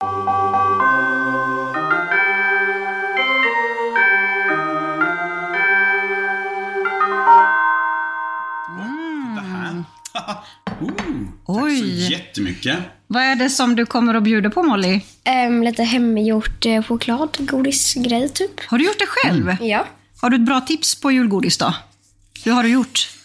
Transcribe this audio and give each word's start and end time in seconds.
Det 0.00 0.06
här. 9.40 9.84
Ooh, 10.80 10.90
tack 11.46 11.62
Oj. 11.62 11.78
så 11.78 12.12
jättemycket. 12.12 12.78
Vad 13.06 13.22
är 13.22 13.36
det 13.36 13.50
som 13.50 13.76
du 13.76 13.86
kommer 13.86 14.14
att 14.14 14.22
bjuda 14.22 14.50
på 14.50 14.62
Molly? 14.62 15.00
Ehm, 15.24 15.62
lite 15.62 15.82
hemgjort 15.82 16.66
eh, 16.66 16.82
choklad, 16.82 17.36
godisgrej 17.38 18.28
typ. 18.28 18.60
Har 18.66 18.78
du 18.78 18.84
gjort 18.84 18.98
det 18.98 19.06
själv? 19.08 19.56
Ja. 19.60 19.86
Har 20.20 20.30
du 20.30 20.36
ett 20.36 20.46
bra 20.46 20.60
tips 20.60 21.00
på 21.00 21.10
julgodis 21.12 21.58
då? 21.58 21.74
Hur 22.44 22.52
har 22.52 22.62
du 22.62 22.68
gjort? 22.68 23.19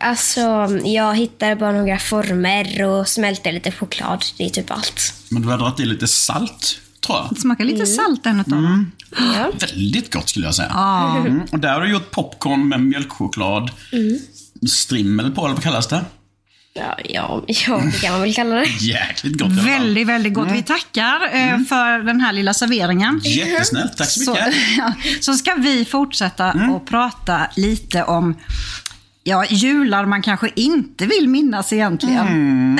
Alltså, 0.00 0.68
jag 0.84 1.16
hittar 1.16 1.54
bara 1.54 1.72
några 1.72 1.98
former 1.98 2.84
och 2.84 3.08
smälter 3.08 3.52
lite 3.52 3.72
choklad. 3.72 4.24
Det 4.38 4.44
är 4.44 4.50
typ 4.50 4.70
allt. 4.70 5.14
Men 5.28 5.42
du 5.42 5.48
har 5.48 5.58
dragit 5.58 5.80
i 5.80 5.84
lite 5.84 6.08
salt, 6.08 6.80
tror 7.06 7.18
jag. 7.18 7.28
Det 7.30 7.40
smakar 7.40 7.64
lite 7.64 7.86
salt 7.86 8.26
en 8.26 8.40
utav 8.40 8.62
dem. 8.62 8.92
Ja. 9.18 9.50
Väldigt 9.60 10.12
gott 10.12 10.28
skulle 10.28 10.46
jag 10.46 10.54
säga. 10.54 10.70
Mm. 11.26 11.42
Och 11.52 11.58
där 11.58 11.72
har 11.72 11.80
du 11.80 11.92
gjort 11.92 12.10
popcorn 12.10 12.68
med 12.68 12.80
mjölkchoklad. 12.80 13.70
Strimmel 14.68 15.30
på, 15.30 15.44
eller 15.44 15.54
vad 15.54 15.62
kallas 15.64 15.88
det? 15.88 16.04
Ja, 16.74 16.96
ja, 17.04 17.44
ja, 17.46 17.82
det 17.92 18.00
kan 18.00 18.12
man 18.12 18.20
väl 18.20 18.34
kalla 18.34 18.54
det. 18.54 18.66
Jäkligt 18.80 19.38
gott. 19.38 19.52
Väldigt, 19.52 20.06
väldigt 20.06 20.34
gott. 20.34 20.48
Vi 20.52 20.62
tackar 20.62 21.22
eh, 21.32 21.58
för 21.68 22.06
den 22.06 22.20
här 22.20 22.32
lilla 22.32 22.54
serveringen. 22.54 23.20
Jättesnällt, 23.24 23.96
tack 23.96 24.10
så 24.10 24.20
Så, 24.20 24.30
mycket. 24.30 24.54
ja, 24.78 24.94
så 25.20 25.34
ska 25.34 25.54
vi 25.54 25.84
fortsätta 25.84 26.52
och 26.70 26.86
prata 26.86 27.46
lite 27.56 28.04
om 28.04 28.36
ja, 29.30 29.44
jular 29.50 30.06
man 30.06 30.22
kanske 30.22 30.50
inte 30.56 31.06
vill 31.06 31.28
minnas 31.28 31.72
egentligen. 31.72 32.78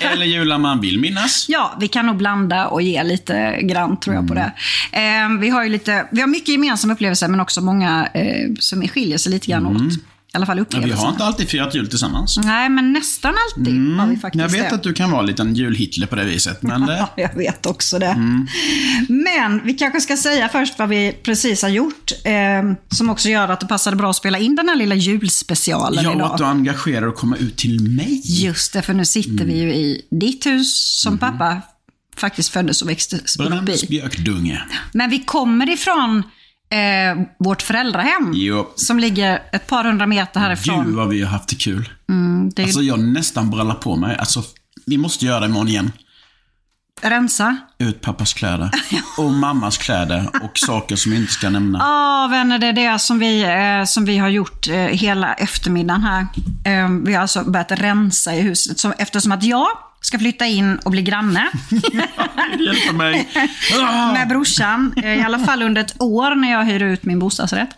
Eller 0.00 0.26
jular 0.26 0.58
man 0.58 0.80
vill 0.80 1.00
minnas. 1.00 1.46
Ja, 1.48 1.76
vi 1.80 1.88
kan 1.88 2.06
nog 2.06 2.16
blanda 2.16 2.66
och 2.66 2.82
ge 2.82 3.02
lite 3.02 3.60
grann 3.62 4.00
tror 4.00 4.16
jag 4.16 4.28
på 4.28 4.34
det. 4.34 4.52
Eh, 4.92 5.38
vi 5.40 5.48
har 5.48 5.62
ju 5.62 5.68
lite, 5.68 6.06
vi 6.10 6.20
har 6.20 6.28
mycket 6.28 6.48
gemensamma 6.48 6.92
upplevelser 6.94 7.28
men 7.28 7.40
också 7.40 7.60
många 7.60 8.08
eh, 8.14 8.48
som 8.58 8.88
skiljer 8.88 9.18
sig 9.18 9.32
lite 9.32 9.46
grann 9.50 9.66
åt. 9.66 9.92
I 10.32 10.36
alla 10.36 10.46
fall 10.46 10.58
Ja, 10.70 10.80
vi 10.84 10.90
har 10.90 11.08
inte 11.10 11.24
alltid 11.24 11.48
firat 11.48 11.74
jul 11.74 11.88
tillsammans. 11.88 12.38
Nej, 12.44 12.68
men 12.68 12.92
nästan 12.92 13.34
alltid 13.56 13.96
har 13.96 14.06
vi 14.06 14.16
faktiskt 14.16 14.42
Jag 14.42 14.48
vet 14.48 14.68
det. 14.70 14.74
att 14.74 14.82
du 14.82 14.92
kan 14.92 15.10
vara 15.10 15.20
en 15.20 15.26
liten 15.26 15.54
julhitler 15.54 16.06
på 16.06 16.16
det 16.16 16.24
viset, 16.24 16.62
men 16.62 16.86
det... 16.86 16.96
Ja, 16.98 17.08
jag 17.16 17.34
vet 17.34 17.66
också 17.66 17.98
det. 17.98 18.16
Men 19.08 19.60
vi 19.64 19.74
kanske 19.74 20.00
ska 20.00 20.16
säga 20.16 20.48
först 20.48 20.78
vad 20.78 20.88
vi 20.88 21.12
precis 21.22 21.62
har 21.62 21.68
gjort. 21.68 22.12
Eh, 22.24 22.32
som 22.96 23.10
också 23.10 23.28
gör 23.28 23.48
att 23.48 23.60
det 23.60 23.66
passade 23.66 23.96
bra 23.96 24.10
att 24.10 24.16
spela 24.16 24.38
in 24.38 24.56
den 24.56 24.68
här 24.68 24.76
lilla 24.76 24.94
julspecialen 24.94 26.04
Jag 26.04 26.14
idag. 26.14 26.30
att 26.32 26.38
du 26.38 26.44
engagerar 26.44 27.06
och 27.06 27.14
komma 27.16 27.36
ut 27.36 27.56
till 27.56 27.80
mig. 27.80 28.20
Just 28.24 28.72
det, 28.72 28.82
för 28.82 28.94
nu 28.94 29.04
sitter 29.04 29.44
vi 29.44 29.58
ju 29.58 29.72
i 29.74 30.02
ditt 30.10 30.46
hus 30.46 31.00
som 31.02 31.18
pappa 31.18 31.62
faktiskt 32.16 32.48
föddes 32.48 32.82
och 32.82 32.88
växte 32.88 33.16
upp 33.16 33.22
i. 33.82 33.86
björkdunge. 33.88 34.62
Men 34.92 35.10
vi 35.10 35.18
kommer 35.18 35.70
ifrån 35.70 36.22
eh, 36.70 37.26
vårt 37.38 37.62
föräldrahem. 37.62 38.32
Jo. 38.34 38.72
Som 38.76 38.98
ligger 38.98 39.42
ett 39.52 39.66
par 39.66 39.84
hundra 39.84 40.06
meter 40.06 40.40
härifrån. 40.40 40.84
Gud 40.84 40.94
vad 40.94 41.08
vi 41.08 41.22
har 41.22 41.30
haft 41.30 41.48
det 41.48 41.56
kul. 41.56 41.88
det 42.54 42.62
är 42.62 42.66
Alltså 42.66 42.80
jag 42.80 43.00
nästan 43.00 43.50
brallar 43.50 43.74
på 43.74 43.96
mig. 43.96 44.16
Alltså, 44.16 44.42
vi 44.86 44.96
måste 44.96 45.26
göra 45.26 45.40
det 45.40 45.46
imorgon 45.46 45.68
igen. 45.68 45.92
Rensa. 47.02 47.56
Ut 47.78 48.00
pappas 48.00 48.34
kläder. 48.34 48.70
Och 49.18 49.30
mammas 49.30 49.78
kläder. 49.78 50.30
Och 50.42 50.58
saker 50.58 50.96
som 50.96 51.12
jag 51.12 51.20
inte 51.20 51.32
ska 51.32 51.50
nämna. 51.50 51.78
Ja, 51.78 52.28
vänner, 52.30 52.58
det 52.58 52.66
är 52.66 52.72
det 52.72 52.98
som 52.98 53.18
vi, 53.18 53.42
eh, 53.42 53.84
som 53.84 54.04
vi 54.04 54.18
har 54.18 54.28
gjort 54.28 54.68
eh, 54.68 54.74
hela 54.74 55.34
eftermiddagen 55.34 56.02
här. 56.02 56.26
Eh, 56.64 56.88
vi 57.04 57.14
har 57.14 57.22
alltså 57.22 57.44
börjat 57.44 57.72
rensa 57.72 58.34
i 58.34 58.40
huset. 58.40 58.78
Så, 58.78 58.92
eftersom 58.98 59.32
att 59.32 59.42
jag 59.42 59.68
ska 60.00 60.18
flytta 60.18 60.46
in 60.46 60.76
och 60.78 60.90
bli 60.90 61.02
granne 61.02 61.48
Hjälp 62.58 62.94
mig. 62.94 63.28
Ah! 63.80 64.12
med 64.12 64.28
brorsan, 64.28 64.94
eh, 64.96 65.14
i 65.14 65.22
alla 65.22 65.38
fall 65.38 65.62
under 65.62 65.80
ett 65.80 65.94
år 66.02 66.34
när 66.34 66.50
jag 66.52 66.64
hyr 66.64 66.82
ut 66.82 67.04
min 67.04 67.18
bostadsrätt. 67.18 67.70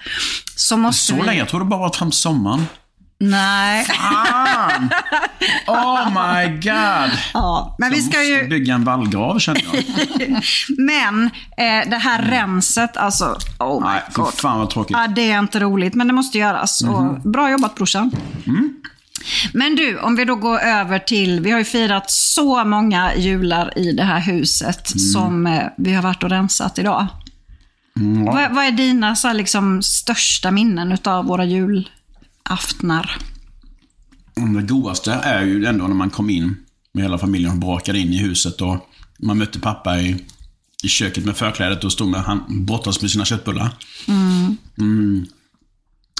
Så 0.57 0.77
måste 0.77 1.07
Så 1.07 1.15
vi... 1.15 1.23
länge? 1.23 1.39
Jag 1.39 1.49
trodde 1.49 1.65
bara 1.65 1.81
varit 1.81 1.97
fram 1.97 2.13
sommaren. 2.13 2.67
Nej. 3.25 3.85
Fan! 3.85 4.91
Oh 5.67 6.09
my 6.09 6.49
god! 6.61 7.11
Ja, 7.35 7.77
men 7.79 7.91
vi 7.91 7.97
Jag 7.97 8.05
ska 8.05 8.19
måste 8.19 8.31
ju... 8.33 8.49
bygga 8.49 8.75
en 8.75 8.85
vallgrav 8.85 9.39
känner 9.39 9.63
jag. 9.73 9.85
Men 10.79 11.25
eh, 11.57 11.91
det 11.91 11.97
här 11.99 12.23
renset, 12.23 12.97
alltså... 12.97 13.39
Oh 13.59 13.81
my 13.81 13.87
Nej, 13.87 14.01
god. 14.13 14.35
fan 14.35 14.59
vad 14.59 14.71
tråkigt. 14.71 14.97
Ja, 15.01 15.07
det 15.09 15.31
är 15.33 15.39
inte 15.39 15.61
roligt, 15.61 15.95
men 15.95 16.07
det 16.07 16.13
måste 16.13 16.39
göras. 16.39 16.83
Och 16.83 17.21
bra 17.31 17.51
jobbat 17.51 17.75
brorsan. 17.75 18.11
Men 19.53 19.77
du, 19.77 19.99
om 19.99 20.17
vi 20.17 20.25
då 20.25 20.37
går 20.37 20.59
över 20.59 20.99
till, 20.99 21.41
vi 21.41 21.51
har 21.51 21.59
ju 21.59 21.65
firat 21.65 22.11
så 22.11 22.65
många 22.65 23.15
jular 23.17 23.79
i 23.79 23.93
det 23.93 24.03
här 24.05 24.21
huset 24.21 25.01
som 25.01 25.47
eh, 25.47 25.63
vi 25.79 25.93
har 25.93 26.03
varit 26.03 26.23
och 26.23 26.31
rensat 26.31 26.79
idag. 26.79 27.07
Vad, 28.27 28.55
vad 28.55 28.65
är 28.65 28.73
dina 28.73 29.17
så 29.17 29.29
här, 29.29 29.35
liksom, 29.35 29.83
största 29.83 30.51
minnen 30.51 30.99
av 31.05 31.25
våra 31.25 31.45
julaftnar? 31.45 33.17
Mm, 34.37 34.55
Det 34.55 34.63
godaste 34.63 35.13
är 35.13 35.43
ju 35.43 35.67
ändå 35.67 35.87
när 35.87 35.95
man 35.95 36.11
kom 36.11 36.31
in 36.31 36.57
med 36.95 37.05
hela 37.05 37.19
familjen 37.19 37.53
och 37.53 37.59
brakade 37.59 37.99
in 37.99 38.13
i 38.13 38.19
huset 38.19 38.61
och 38.61 38.89
man 39.19 39.39
mötte 39.39 39.61
pappa 39.61 40.01
i, 40.01 40.25
i 40.85 40.89
köket 40.89 41.25
med 41.25 41.37
förklädet 41.37 41.85
och 41.85 41.93
stod 41.93 42.09
med, 42.09 42.21
han 42.21 42.67
brottades 42.67 43.03
med 43.03 43.11
sina 43.11 43.25
köttbullar. 43.25 43.71
Mm. 44.79 45.27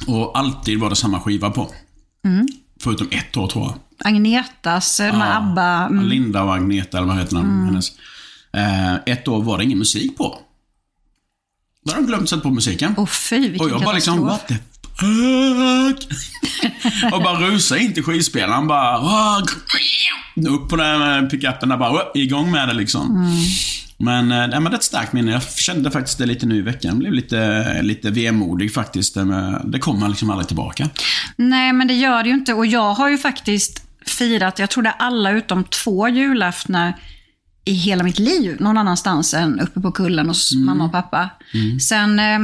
Och 0.07 0.39
alltid 0.39 0.81
var 0.81 0.91
det 0.91 0.97
samma 0.97 1.21
skiva 1.21 1.51
på. 1.51 1.71
Förutom 2.83 3.09
ett 3.11 3.37
år 3.37 3.47
tror 3.47 3.65
jag. 3.65 3.75
Agnetas, 4.09 5.01
ja. 5.01 5.19
med 5.19 5.37
ABBA. 5.37 5.87
Mm. 5.87 6.05
Linda 6.05 6.43
och 6.43 6.55
Agneta, 6.55 6.99
eller 6.99 7.09
vad 7.09 7.19
heter 7.19 7.37
hon? 7.37 7.65
Hennes. 7.65 7.93
Eh, 8.53 8.95
ett 8.95 9.29
år 9.29 9.43
var 9.43 9.59
det 9.59 9.65
ingen 9.65 9.79
musik 9.79 10.17
på. 10.17 10.39
Då 11.85 11.93
har 11.93 12.01
de 12.01 12.07
glömt 12.07 12.29
sätta 12.29 12.43
på 12.43 12.51
musiken. 12.51 12.95
Åh 12.97 13.07
fy, 13.07 13.39
vilken 13.39 13.61
och 13.61 13.71
jag 13.71 13.83
bara 13.83 13.95
liksom, 13.95 14.25
what 14.25 14.49
the 14.49 14.55
fuck? 14.99 16.09
och 17.13 17.23
bara 17.23 17.41
rusa 17.41 17.79
in 17.79 17.95
till 17.95 18.03
skivspelaren 18.03 18.67
bara, 18.67 19.41
upp 20.49 20.69
på 20.69 20.77
den 20.77 21.29
pickupen 21.29 21.69
där 21.69 21.77
bara, 21.77 22.03
igång 22.15 22.51
med 22.51 22.69
det 22.69 22.75
liksom. 22.75 23.33
Men 24.03 24.33
eh, 24.33 24.49
det 24.49 24.61
var 24.61 24.75
ett 24.75 24.83
starkt 24.83 25.13
minne. 25.13 25.33
Jag 25.33 25.43
kände 25.43 25.91
faktiskt 25.91 26.19
det 26.19 26.27
lite 26.27 26.47
nu 26.47 26.57
i 26.57 26.61
veckan. 26.61 26.91
Jag 26.91 26.99
blev 26.99 27.13
lite, 27.13 27.83
lite 27.83 28.11
vemodig 28.11 28.75
faktiskt. 28.75 29.17
Det, 29.65 29.79
kommer 29.79 30.09
liksom 30.09 30.31
aldrig 30.31 30.47
tillbaka. 30.49 30.89
Nej, 31.37 31.73
men 31.73 31.89
det 31.89 31.95
gör 31.95 32.23
det 32.23 32.29
ju 32.29 32.35
inte. 32.35 32.55
Och 32.55 32.67
jag 32.67 32.95
har 32.95 33.09
ju 33.09 33.19
faktiskt 33.19 33.83
firat, 34.07 34.59
jag 34.59 34.71
tror 34.71 34.83
det 34.83 34.89
är 34.89 34.95
alla 34.99 35.31
utom 35.31 35.65
två 35.65 36.09
julaftnar 36.09 36.95
i 37.65 37.73
hela 37.73 38.05
mitt 38.05 38.19
liv 38.19 38.57
någon 38.61 38.79
annanstans 38.79 39.35
än 39.35 39.61
uppe 39.61 39.81
på 39.81 39.93
kullen 39.93 40.29
hos 40.29 40.55
mamma 40.55 40.85
och 40.85 40.93
pappa. 40.93 41.31
Sen 41.89 42.19
eh, 42.19 42.41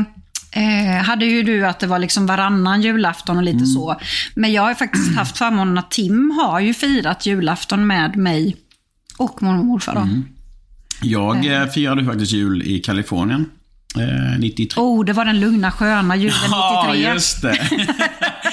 eh, 0.63 1.05
hade 1.05 1.27
ju 1.27 1.43
du 1.43 1.67
att 1.67 1.81
det 1.81 1.87
var 1.87 1.99
liksom 1.99 2.27
varannan 2.27 2.83
julafton 2.83 3.37
och 3.37 3.43
lite 3.43 3.67
så. 3.67 4.01
Men 4.35 4.53
jag 4.53 4.63
har 4.63 4.75
faktiskt 4.75 5.17
haft 5.17 5.39
förmånen 5.39 5.79
att 5.79 5.91
Tim 5.91 6.31
har 6.31 6.61
ju 6.61 6.75
firat 6.75 7.27
julafton 7.27 7.87
med 7.87 8.17
mig 8.17 8.57
och 9.17 9.43
mormor 9.43 9.59
och 9.59 9.67
morfar. 9.67 10.09
Jag 11.03 11.47
eh, 11.47 11.67
firade 11.67 12.05
faktiskt 12.05 12.33
jul 12.33 12.63
i 12.63 12.79
Kalifornien. 12.79 13.51
Eh, 13.97 14.39
93. 14.39 14.83
Oh, 14.83 15.05
det 15.05 15.13
var 15.13 15.25
den 15.25 15.41
lugna 15.41 15.73
sköna 15.73 16.17
julen 16.17 16.35
93. 16.35 16.53
Ja, 16.53 16.95
just 16.95 17.43
det. 17.43 17.69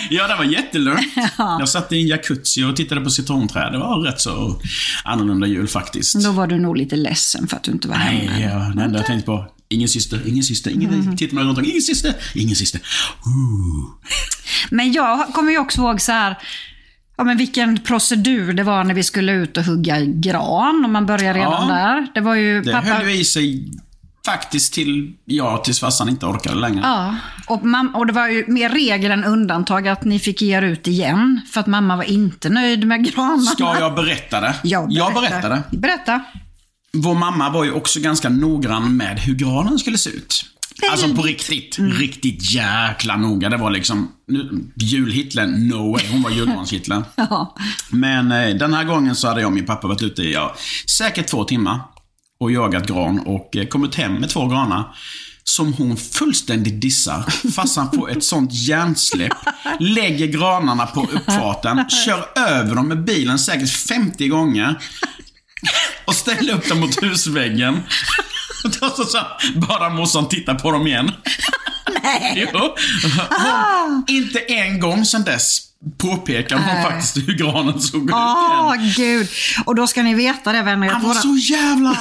ja, 0.09 0.27
det 0.27 0.35
var 0.35 0.43
jättelugnt. 0.43 1.07
Jag 1.37 1.69
satt 1.69 1.91
i 1.91 2.01
en 2.01 2.07
jacuzzi 2.07 2.63
och 2.63 2.75
tittade 2.75 3.01
på 3.01 3.09
citronträd. 3.09 3.71
Det 3.71 3.77
var 3.77 3.99
rätt 3.99 4.21
så 4.21 4.61
annorlunda 5.03 5.47
jul 5.47 5.67
faktiskt. 5.67 6.23
Då 6.23 6.31
var 6.31 6.47
du 6.47 6.59
nog 6.59 6.77
lite 6.77 6.95
ledsen 6.95 7.47
för 7.47 7.57
att 7.57 7.63
du 7.63 7.71
inte 7.71 7.87
var 7.87 7.95
hemma. 7.95 8.31
Nej, 8.31 8.41
ja, 8.41 8.73
det 8.75 8.83
enda 8.83 8.99
jag 8.99 9.05
tänkte 9.05 9.25
på. 9.25 9.45
Ingen 9.69 9.89
syster, 9.89 10.21
ingen 10.25 10.43
syster, 10.43 10.71
ingen... 10.71 10.93
Mm. 10.93 11.17
Tittar 11.17 11.35
man 11.35 11.43
runt 11.43 11.57
omkring. 11.57 11.71
Ingen 11.71 11.81
syster, 11.81 12.13
ingen 12.35 12.55
syster. 12.55 12.81
Ooh. 13.25 13.89
Men 14.69 14.93
jag 14.93 15.27
kommer 15.33 15.51
ju 15.51 15.57
också 15.57 15.81
ihåg 15.81 16.01
så 16.01 16.11
här, 16.11 16.35
ja, 17.17 17.23
men 17.23 17.37
vilken 17.37 17.77
procedur 17.79 18.53
det 18.53 18.63
var 18.63 18.83
när 18.83 18.93
vi 18.93 19.03
skulle 19.03 19.31
ut 19.31 19.57
och 19.57 19.63
hugga 19.63 19.99
gran. 20.01 20.85
Om 20.85 20.93
man 20.93 21.05
börjar 21.05 21.33
redan 21.33 21.67
Ja. 21.69 21.75
där. 21.75 22.07
Det 22.13 22.21
var 22.21 22.35
ju 22.35 22.61
Det 22.61 22.71
pappa... 22.71 22.87
höll 22.87 23.07
ju 23.09 23.15
i 23.19 23.23
sig 23.25 23.71
faktiskt 24.25 24.73
till, 24.73 25.13
ja, 25.25 25.57
tills 25.57 25.79
farsan 25.79 26.09
inte 26.09 26.25
orkade 26.25 26.55
längre. 26.55 26.81
Ja, 26.83 27.15
och, 27.47 27.61
mam- 27.61 27.93
och 27.93 28.07
det 28.07 28.13
var 28.13 28.27
ju 28.27 28.45
mer 28.47 28.69
regel 28.69 29.11
än 29.11 29.23
undantag 29.23 29.87
att 29.87 30.03
ni 30.03 30.19
fick 30.19 30.41
ge 30.41 30.57
er 30.57 30.61
ut 30.61 30.87
igen. 30.87 31.41
För 31.51 31.59
att 31.59 31.67
mamma 31.67 31.95
var 31.95 32.03
inte 32.03 32.49
nöjd 32.49 32.87
med 32.87 33.05
granarna. 33.13 33.41
Ska 33.41 33.79
jag 33.79 33.95
berätta 33.95 34.41
det? 34.41 34.55
Ja, 34.63 34.87
Jag 34.89 35.13
berätta. 35.13 35.29
berättade. 35.31 35.63
Berätta. 35.71 36.21
Vår 36.93 37.15
mamma 37.15 37.49
var 37.49 37.63
ju 37.63 37.71
också 37.71 37.99
ganska 37.99 38.29
noggrann 38.29 38.97
med 38.97 39.19
hur 39.19 39.35
granen 39.35 39.79
skulle 39.79 39.97
se 39.97 40.09
ut. 40.09 40.45
Alltså 40.91 41.15
på 41.15 41.21
riktigt. 41.21 41.77
Mm. 41.77 41.91
Riktigt 41.91 42.51
jäkla 42.51 43.17
noga. 43.17 43.49
Det 43.49 43.57
var 43.57 43.71
liksom 43.71 44.11
julhitlen, 44.75 45.67
no 45.67 45.91
way. 45.91 46.05
Hon 46.11 46.21
var 46.21 46.31
julgranshitlen. 46.31 47.05
Ja. 47.15 47.55
Men 47.89 48.31
eh, 48.31 48.55
den 48.55 48.73
här 48.73 48.83
gången 48.83 49.15
så 49.15 49.27
hade 49.27 49.41
jag 49.41 49.47
och 49.47 49.53
min 49.53 49.65
pappa 49.65 49.87
varit 49.87 50.01
ute 50.01 50.21
i 50.23 50.33
ja, 50.33 50.55
säkert 50.97 51.27
två 51.27 51.43
timmar 51.43 51.79
och 52.39 52.51
jagat 52.51 52.87
gran 52.87 53.19
och 53.19 53.55
eh, 53.55 53.65
kommit 53.67 53.95
hem 53.95 54.13
med 54.13 54.29
två 54.29 54.47
granar. 54.47 54.95
Som 55.43 55.73
hon 55.73 55.97
fullständigt 55.97 56.81
dissar. 56.81 57.51
Farsan 57.51 57.91
får 57.91 58.11
ett 58.11 58.23
sånt 58.23 58.53
hjärnsläpp. 58.53 59.33
Lägger 59.79 60.27
granarna 60.27 60.85
på 60.85 61.07
uppfarten. 61.11 61.89
Kör 61.89 62.25
över 62.35 62.75
dem 62.75 62.87
med 62.87 63.03
bilen 63.03 63.39
säkert 63.39 63.69
50 63.69 64.27
gånger. 64.27 64.79
Och 66.05 66.15
ställer 66.15 66.53
upp 66.53 66.69
dem 66.69 66.79
mot 66.79 67.03
husväggen. 67.03 67.79
Så, 68.95 69.05
så 69.05 69.17
bara 69.55 69.89
morsan 69.89 70.29
titta 70.29 70.55
på 70.55 70.71
dem 70.71 70.87
igen. 70.87 71.11
Nej. 72.03 72.49
Jo. 72.53 72.75
Hon, 73.29 74.03
inte 74.07 74.39
en 74.39 74.79
gång 74.79 75.05
sedan 75.05 75.23
dess 75.23 75.61
påpekar 75.97 76.55
hon 76.57 76.83
faktiskt 76.83 77.17
hur 77.17 77.33
granen 77.33 77.81
såg 77.81 78.03
ut 78.03 78.11
Åh, 78.13 78.73
igen. 78.79 78.93
gud. 78.95 79.27
Och 79.65 79.75
då 79.75 79.87
ska 79.87 80.03
ni 80.03 80.13
veta 80.13 80.51
det 80.51 80.61
vänner. 80.61 80.87
Han 80.89 81.01
var 81.01 81.09
våra- 81.09 81.21
så 81.21 81.35
jävla. 81.53 81.97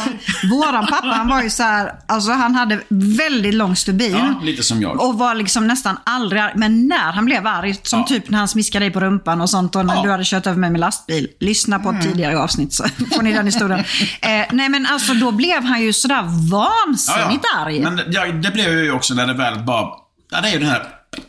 Våran 0.51 0.87
pappa 0.87 1.07
han 1.07 1.29
var 1.29 1.43
ju 1.43 1.51
så 1.51 1.63
här, 1.63 1.93
alltså 2.09 2.33
han 2.33 2.55
hade 2.55 2.81
väldigt 2.89 3.55
lång 3.55 3.77
stubin. 3.77 4.13
Ja, 4.17 4.41
lite 4.43 4.63
som 4.63 4.83
jag. 4.83 5.01
Och 5.01 5.19
var 5.19 5.35
liksom 5.35 5.67
nästan 5.67 5.97
aldrig 6.05 6.43
arg. 6.43 6.53
Men 6.57 6.89
när 6.89 7.13
han 7.13 7.25
blev 7.25 7.47
arg, 7.47 7.75
som 7.83 7.99
Ja. 7.99 8.07
typ 8.07 8.31
när 8.31 8.39
han 8.39 8.49
smiskade 8.49 8.85
dig 8.85 8.91
på 8.93 9.01
rumpan 9.01 9.41
och 9.41 9.51
sånt 9.51 9.77
och 9.77 9.87
när 9.87 9.95
Ja. 9.95 10.03
du 10.03 10.11
hade 10.11 10.25
kört 10.25 10.47
över 10.47 10.59
mig 10.59 10.71
med 10.71 10.81
lastbil. 10.81 11.29
Lyssna 11.41 11.79
på 11.79 11.91
ett 11.91 12.03
tidigare 12.03 12.39
avsnitt 12.39 12.73
så 12.73 12.85
får 13.15 13.23
ni 13.23 13.33
den 13.33 13.47
historien. 13.47 13.81
eh, 14.21 14.47
nej 14.53 14.69
men 14.69 14.87
alltså 14.87 15.15
då 15.15 15.33
blev 15.33 15.65
han 15.65 15.83
ju 15.83 15.93
sådär 15.93 16.23
vansinnigt 16.51 17.45
arg. 17.57 17.81
Men 17.81 17.97
det- 17.97 18.05
ja, 18.11 18.27
det 18.27 18.51
blev 18.51 18.79
ju 18.85 18.93
också 18.93 19.15
när 19.15 19.27
det 19.27 19.35
väl 19.35 19.59
bara... 19.65 19.87
Ja, 20.31 20.41
det 20.41 20.49
är 20.49 20.53
ju 20.53 20.59
den 20.59 20.69
här 20.69 20.83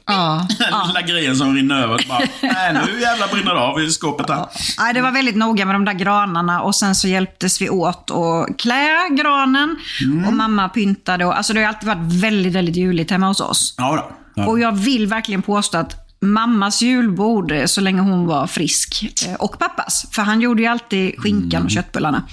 Ja. 0.05 0.47
lilla 0.87 1.01
grejen 1.01 1.35
som 1.35 1.55
rinner 1.55 1.75
över. 1.83 2.05
Bara, 2.09 2.19
Nej, 2.41 2.73
nu 2.73 3.01
jävlar 3.01 3.27
brinner 3.33 3.53
det 3.53 3.59
av 3.59 3.81
i 3.81 3.91
skåpet 3.91 4.29
här. 4.29 4.45
Nej, 4.79 4.93
det 4.93 5.01
var 5.01 5.11
väldigt 5.11 5.35
noga 5.35 5.65
med 5.65 5.75
de 5.75 5.85
där 5.85 5.93
granarna 5.93 6.61
och 6.61 6.75
sen 6.75 6.95
så 6.95 7.07
hjälptes 7.07 7.61
vi 7.61 7.69
åt 7.69 8.11
att 8.11 8.57
klä 8.57 9.09
granen 9.11 9.75
Mm. 10.03 10.25
och 10.27 10.33
mamma 10.33 10.69
pyntade. 10.69 11.25
Och, 11.25 11.37
alltså 11.37 11.53
det 11.53 11.59
har 11.61 11.67
alltid 11.67 11.87
varit 11.87 12.13
väldigt, 12.21 12.53
väldigt 12.53 12.75
juligt 12.75 13.11
hemma 13.11 13.27
hos 13.27 13.39
oss. 13.39 13.75
Ja, 13.77 13.95
då. 13.95 14.15
Ja. 14.41 14.47
Och 14.47 14.59
jag 14.59 14.71
vill 14.71 15.07
verkligen 15.07 15.41
påstå 15.41 15.77
att 15.77 16.01
mammas 16.21 16.81
julbord, 16.81 17.53
så 17.65 17.81
länge 17.81 18.01
hon 18.01 18.25
var 18.25 18.47
frisk, 18.47 19.03
eh, 19.27 19.33
och 19.33 19.59
pappas, 19.59 20.05
för 20.11 20.21
han 20.21 20.41
gjorde 20.41 20.61
ju 20.61 20.67
alltid 20.67 21.15
skinkan 21.19 21.51
Mm. 21.53 21.65
och 21.65 21.71
köttbullarna, 21.71 22.23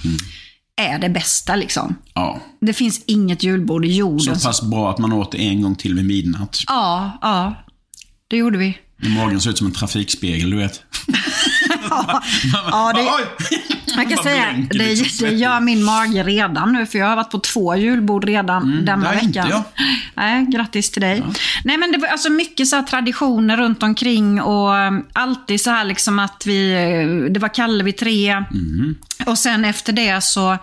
är 0.81 0.99
det 0.99 1.09
bästa 1.09 1.55
liksom. 1.55 1.95
ja. 2.13 2.39
Det 2.61 2.73
finns 2.73 3.01
inget 3.05 3.43
julbord 3.43 3.85
i 3.85 3.95
jorden. 3.95 4.39
Så 4.39 4.47
pass 4.47 4.61
bra 4.61 4.89
att 4.91 4.97
man 4.97 5.13
åt 5.13 5.31
det 5.31 5.37
en 5.37 5.61
gång 5.61 5.75
till 5.75 5.95
vid 5.95 6.05
midnatt. 6.05 6.57
Ja, 6.67 7.17
ja. 7.21 7.53
Det 8.27 8.37
gjorde 8.37 8.57
vi. 8.57 8.77
Magen 9.17 9.41
ser 9.41 9.49
ut 9.49 9.57
som 9.57 9.67
en 9.67 9.73
trafikspegel, 9.73 10.49
du 10.49 10.57
vet. 10.57 10.83
Ja, 12.71 12.93
det- 12.95 13.01
Oj! 13.15 13.47
Jag 13.95 14.09
kan 14.09 14.23
säga, 14.23 14.45
det, 14.71 14.77
liksom. 14.77 15.27
det 15.27 15.33
gör 15.35 15.59
min 15.59 15.83
mage 15.83 16.23
redan 16.23 16.73
nu, 16.73 16.85
för 16.85 16.99
jag 16.99 17.05
har 17.07 17.15
varit 17.15 17.29
på 17.31 17.39
två 17.39 17.75
julbord 17.75 18.23
redan 18.25 18.71
det 18.71 18.81
denna 18.81 19.07
har 19.07 19.13
inte 19.13 19.25
veckan. 19.39 19.49
jag. 19.49 19.63
Nej, 20.15 20.45
grattis 20.49 20.91
till 20.91 21.01
dig. 21.01 21.23
Nej, 21.63 21.77
men 21.77 21.91
det 21.91 21.97
var 21.97 22.07
alltså 22.07 22.29
mycket 22.29 22.67
så 22.67 22.81
traditioner 22.89 23.57
runt 23.57 23.83
omkring 23.83 24.41
och 24.41 24.69
um, 24.87 25.05
alltid 25.13 25.61
så 25.61 25.69
här 25.69 25.85
liksom 25.85 26.19
att 26.19 26.43
vi, 26.45 26.71
eh, 26.73 27.31
det 27.33 27.39
var 27.39 27.53
Kalle 27.53 27.83
vid 27.83 27.97
tre. 27.97 28.31
Mm. 28.31 28.95
Och 29.25 29.37
sen 29.37 29.65
efter 29.65 29.93
det 29.93 30.23
så, 30.23 30.57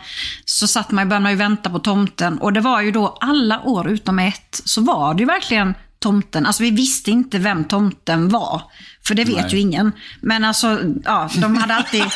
så 0.44 0.66
satt 0.66 0.90
man, 0.90 1.08
började 1.08 1.22
man 1.22 1.32
ju 1.32 1.38
vänta 1.38 1.70
på 1.70 1.78
tomten. 1.78 2.38
Och 2.38 2.52
det 2.52 2.60
var 2.60 2.80
ju 2.80 2.90
då 2.90 3.18
alla 3.20 3.60
år 3.62 3.88
utom 3.88 4.18
ett, 4.18 4.60
så 4.64 4.80
var 4.80 5.14
det 5.14 5.20
ju 5.20 5.26
verkligen 5.26 5.74
tomten. 6.00 6.46
Alltså 6.46 6.62
vi 6.62 6.70
visste 6.70 7.10
inte 7.10 7.38
vem 7.38 7.64
tomten 7.64 8.28
var. 8.28 8.62
För 9.06 9.14
det 9.14 9.24
vet 9.24 9.36
Nej. 9.36 9.48
ju 9.50 9.58
ingen. 9.58 9.92
Men 10.20 10.44
alltså, 10.44 10.78
ja, 11.04 11.30
de 11.34 11.56
hade 11.56 11.74
alltid... 11.74 12.02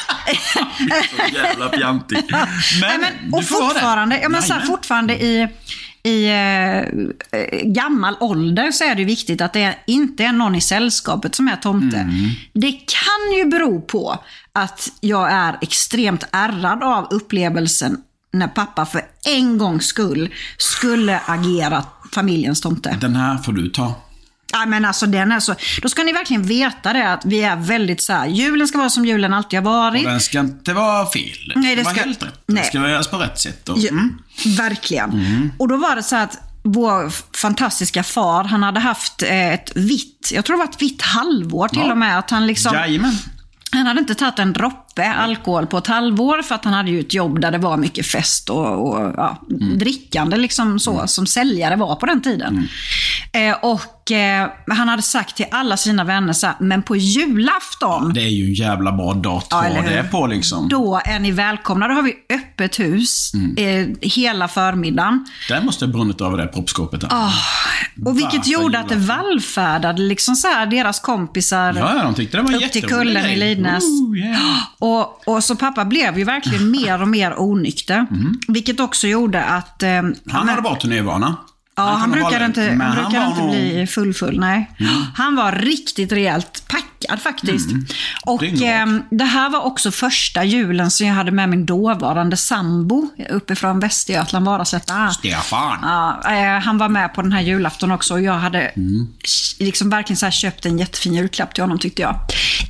Så 0.54 0.60
jävla 1.34 1.70
fjantig. 1.70 2.18
Men, 2.30 2.48
Nej, 2.80 2.98
men, 2.98 3.34
och 3.34 3.44
fortfarande, 3.44 4.20
ja, 4.22 4.28
men 4.28 4.42
så 4.42 4.52
här, 4.52 4.60
fortfarande 4.60 5.22
i, 5.22 5.48
i 6.02 6.26
eh, 6.26 6.78
eh, 6.78 7.62
gammal 7.62 8.16
ålder 8.20 8.70
så 8.70 8.84
är 8.84 8.94
det 8.94 9.00
ju 9.00 9.06
viktigt 9.06 9.40
att 9.40 9.52
det 9.52 9.78
inte 9.86 10.24
är 10.24 10.32
någon 10.32 10.54
i 10.54 10.60
sällskapet 10.60 11.34
som 11.34 11.48
är 11.48 11.56
tomte. 11.56 11.96
Mm. 11.96 12.30
Det 12.52 12.72
kan 12.72 13.38
ju 13.38 13.44
bero 13.44 13.80
på 13.80 14.18
att 14.54 14.88
jag 15.00 15.32
är 15.32 15.58
extremt 15.60 16.24
ärrad 16.32 16.82
av 16.82 17.06
upplevelsen 17.10 17.96
när 18.32 18.48
pappa 18.48 18.86
för 18.86 19.02
en 19.26 19.58
gångs 19.58 19.86
skull 19.86 20.34
skulle 20.58 21.20
agera 21.26 21.84
familjens 22.14 22.60
tomte. 22.60 22.96
Den 23.00 23.16
här 23.16 23.38
får 23.38 23.52
du 23.52 23.68
ta. 23.68 23.94
Ja, 24.52 24.66
men 24.66 24.84
alltså 24.84 25.06
den 25.06 25.32
är 25.32 25.40
så, 25.40 25.54
då 25.82 25.88
ska 25.88 26.02
ni 26.02 26.12
verkligen 26.12 26.42
veta 26.42 26.92
det 26.92 27.12
att 27.12 27.24
vi 27.24 27.42
är 27.42 27.56
väldigt 27.56 28.02
så 28.02 28.12
här, 28.12 28.26
julen 28.26 28.68
ska 28.68 28.78
vara 28.78 28.90
som 28.90 29.04
julen 29.04 29.34
alltid 29.34 29.58
har 29.58 29.64
varit. 29.64 30.04
Och 30.04 30.10
den 30.10 30.20
ska 30.20 30.40
inte 30.40 30.72
vara 30.72 31.06
fel. 31.06 31.52
Nej, 31.56 31.76
det 31.76 31.82
vara 31.82 31.94
ska- 31.94 32.04
helt 32.04 32.22
rätt. 32.22 32.42
nej. 32.46 32.56
Den 32.56 32.64
ska 32.82 32.90
göras 32.90 33.08
på 33.10 33.16
rätt 33.16 33.38
sätt. 33.40 33.68
Och, 33.68 33.78
Ja, 33.78 33.90
mm. 33.90 34.18
Verkligen. 34.56 35.50
Och 35.58 35.68
då 35.68 35.76
var 35.76 35.96
det 35.96 36.02
så 36.02 36.16
att 36.16 36.38
vår 36.62 37.10
fantastiska 37.36 38.02
far, 38.02 38.44
han 38.44 38.62
hade 38.62 38.80
haft 38.80 39.22
eh, 39.22 39.52
ett 39.54 39.76
vitt, 39.76 40.30
jag 40.34 40.44
tror 40.44 40.56
det 40.56 40.64
var 40.64 40.70
ett 40.70 40.82
vitt 40.82 41.02
halvår 41.02 41.68
till 41.68 41.78
Ja. 41.84 41.90
och 41.92 41.98
med. 41.98 42.18
Att 42.18 42.30
han 42.30 42.46
liksom, 42.46 42.74
Jajamän. 42.74 43.16
Han 43.76 43.86
hade 43.86 44.00
inte 44.00 44.14
tagit 44.14 44.38
en 44.38 44.52
droppe 44.52 45.12
alkohol 45.12 45.66
på 45.66 45.78
ett 45.78 45.86
halvår 45.86 46.42
för 46.42 46.54
att 46.54 46.64
han 46.64 46.74
hade 46.74 46.90
ju 46.90 47.00
ett 47.00 47.14
jobb 47.14 47.40
där 47.40 47.50
det 47.50 47.58
var 47.58 47.76
mycket 47.76 48.06
fest 48.06 48.50
och, 48.50 48.88
och 48.88 49.12
ja, 49.16 49.36
Mm. 49.50 49.78
drickande 49.78 50.36
liksom 50.36 50.80
så, 50.80 51.06
som 51.06 51.26
säljare 51.26 51.76
var 51.76 51.96
på 51.96 52.06
den 52.06 52.22
tiden. 52.22 52.68
Eh, 53.34 53.56
och 53.62 54.10
eh, 54.12 54.48
han 54.70 54.88
hade 54.88 55.02
sagt 55.02 55.36
till 55.36 55.46
alla 55.50 55.76
sina 55.76 56.04
vänner 56.04 56.32
så 56.32 56.46
här, 56.46 56.56
men 56.60 56.82
på 56.82 56.96
julafton, 56.96 58.12
Det 58.14 58.20
är 58.20 58.28
ju 58.28 58.44
en 58.44 58.54
jävla 58.54 58.92
bra 58.92 59.14
dag 59.14 59.36
att 59.36 59.46
Ja, 59.50 59.64
eller 59.64 59.82
hur? 59.82 59.90
det 59.96 60.04
på 60.04 60.26
liksom. 60.26 60.68
då 60.68 61.00
är 61.04 61.18
ni 61.18 61.30
välkomna. 61.30 61.88
Då 61.88 61.94
har 61.94 62.02
vi 62.02 62.14
öppet 62.34 62.80
hus 62.80 63.32
Mm. 63.34 63.56
eh, 63.90 63.96
hela 64.00 64.48
förmiddagen. 64.48 65.26
Där 65.48 65.62
måste 65.62 65.84
ha 65.86 65.92
brunnit 65.92 66.20
över 66.20 66.38
det 66.38 66.46
proppskåpet. 66.46 67.04
Ah, 67.10 67.32
Och 68.06 68.16
vilket 68.18 68.34
Varför 68.34 68.50
gjorde 68.50 68.78
att 68.78 68.88
det 68.88 68.96
vallfärdade 68.96 70.02
liksom 70.02 70.34
så 70.36 70.48
här, 70.48 70.66
deras 70.66 71.00
kompisar 71.00 71.74
Ja, 71.74 71.94
ja, 71.96 72.02
de 72.02 72.14
tyckte 72.14 72.36
det 72.36 72.42
var 72.42 72.54
upp 72.64 72.72
till 72.72 72.84
kullen 72.88 73.26
i. 73.26 73.36
Lidnäs. 73.36 73.84
Ooh, 73.84 74.18
yeah. 74.18 74.40
Och, 74.78 75.28
och 75.28 75.44
så 75.44 75.56
pappa 75.56 75.84
blev 75.84 76.18
ju 76.18 76.24
verkligen 76.24 76.70
mer 76.70 77.02
och 77.02 77.08
mer 77.08 77.40
onykter. 77.40 78.06
Vilket 78.48 78.80
också 78.80 79.06
gjorde 79.06 79.44
att... 79.44 79.82
Eh, 79.82 79.90
Mm. 79.94 80.14
Han 80.30 80.48
hade 80.48 80.62
bra 80.62 80.74
turnévana. 80.76 81.36
Ja, 81.76 81.82
han, 81.82 82.00
kunde 82.02 82.16
brukade 82.20 82.44
inte, 82.44 82.78
han 82.80 83.12
var 83.12 83.26
inte 83.26 83.40
nog- 83.40 83.50
bli 83.50 83.86
full 83.86 84.14
full, 84.14 84.40
nej. 84.40 84.70
Han 85.14 85.36
var 85.36 85.52
riktigt 85.52 86.12
rejält 86.12 86.64
packad 86.68 87.20
faktiskt. 87.22 87.70
Och 88.26 88.40
Det 88.40 88.46
är 88.48 88.56
bra. 88.86 88.94
eh, 88.96 89.00
det 89.10 89.24
här 89.24 89.50
var 89.50 89.60
också 89.60 89.90
första 89.90 90.44
julen 90.44 90.90
som 90.90 91.06
jag 91.06 91.14
hade 91.14 91.30
med 91.30 91.48
min 91.48 91.66
dåvarande 91.66 92.36
sambo 92.36 93.08
uppifrån 93.30 93.80
Västergötland, 93.80 94.46
Varaslätta. 94.46 95.10
Stefan. 95.10 95.78
Ja, 95.82 96.20
eh, 96.32 96.60
han 96.62 96.78
var 96.78 96.88
med 96.88 97.14
på 97.14 97.22
den 97.22 97.32
här 97.32 97.40
julafton 97.42 97.90
också 97.92 98.14
och 98.14 98.22
jag 98.22 98.34
hade 98.38 98.60
Mm. 98.60 99.06
liksom 99.58 99.90
verkligen 99.90 100.16
så 100.16 100.30
köpt 100.30 100.66
en 100.66 100.78
jättefin 100.78 101.14
julklapp 101.14 101.54
till 101.54 101.62
honom 101.62 101.78
tyckte 101.78 102.02
jag. 102.02 102.18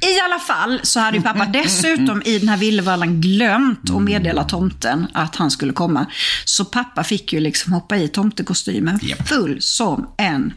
I 0.04 0.20
alla 0.24 0.38
fall 0.38 0.80
så 0.82 1.00
hade 1.00 1.16
ju 1.16 1.22
pappa 1.22 1.46
dessutom 1.46 2.22
i 2.24 2.38
den 2.38 2.48
här 2.48 2.56
villevallan 2.56 3.20
glömt 3.20 3.88
Mm. 3.88 3.96
att 3.96 4.02
meddela 4.02 4.44
tomten 4.44 5.06
att 5.14 5.36
han 5.36 5.50
skulle 5.50 5.72
komma. 5.72 6.06
Så 6.44 6.64
pappa 6.64 7.04
fick 7.04 7.32
ju 7.32 7.40
liksom 7.40 7.72
hoppa 7.72 7.96
i 7.96 8.08
tomtekostymen 8.08 8.98
Japp. 9.02 9.28
full 9.28 9.56
som 9.60 10.06
en 10.18 10.52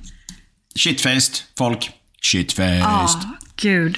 Shitfaced, 0.79 1.35
folk. 1.57 1.91
Shitfaced. 2.21 2.79
Ja, 2.81 3.09
gud. 3.55 3.95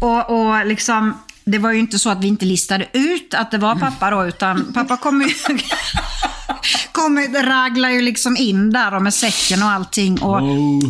Och, 0.00 0.30
och 0.30 0.66
liksom, 0.66 1.18
det 1.44 1.58
var 1.58 1.72
ju 1.72 1.78
inte 1.78 1.98
så 1.98 2.10
att 2.10 2.24
vi 2.24 2.28
inte 2.28 2.44
listade 2.44 2.88
ut 2.92 3.34
att 3.34 3.50
det 3.50 3.58
var 3.58 3.74
pappa 3.76 4.10
då, 4.10 4.26
utan 4.26 4.72
pappa 4.72 4.96
kom 4.96 5.22
ju... 5.22 5.28
kom, 6.92 7.18
raglar 7.44 7.88
ju 7.90 8.00
liksom 8.02 8.36
in 8.36 8.70
där 8.72 8.94
och 8.94 9.02
med 9.02 9.14
säcken 9.14 9.62
och 9.62 9.68
allting. 9.70 10.22
Och 10.22 10.40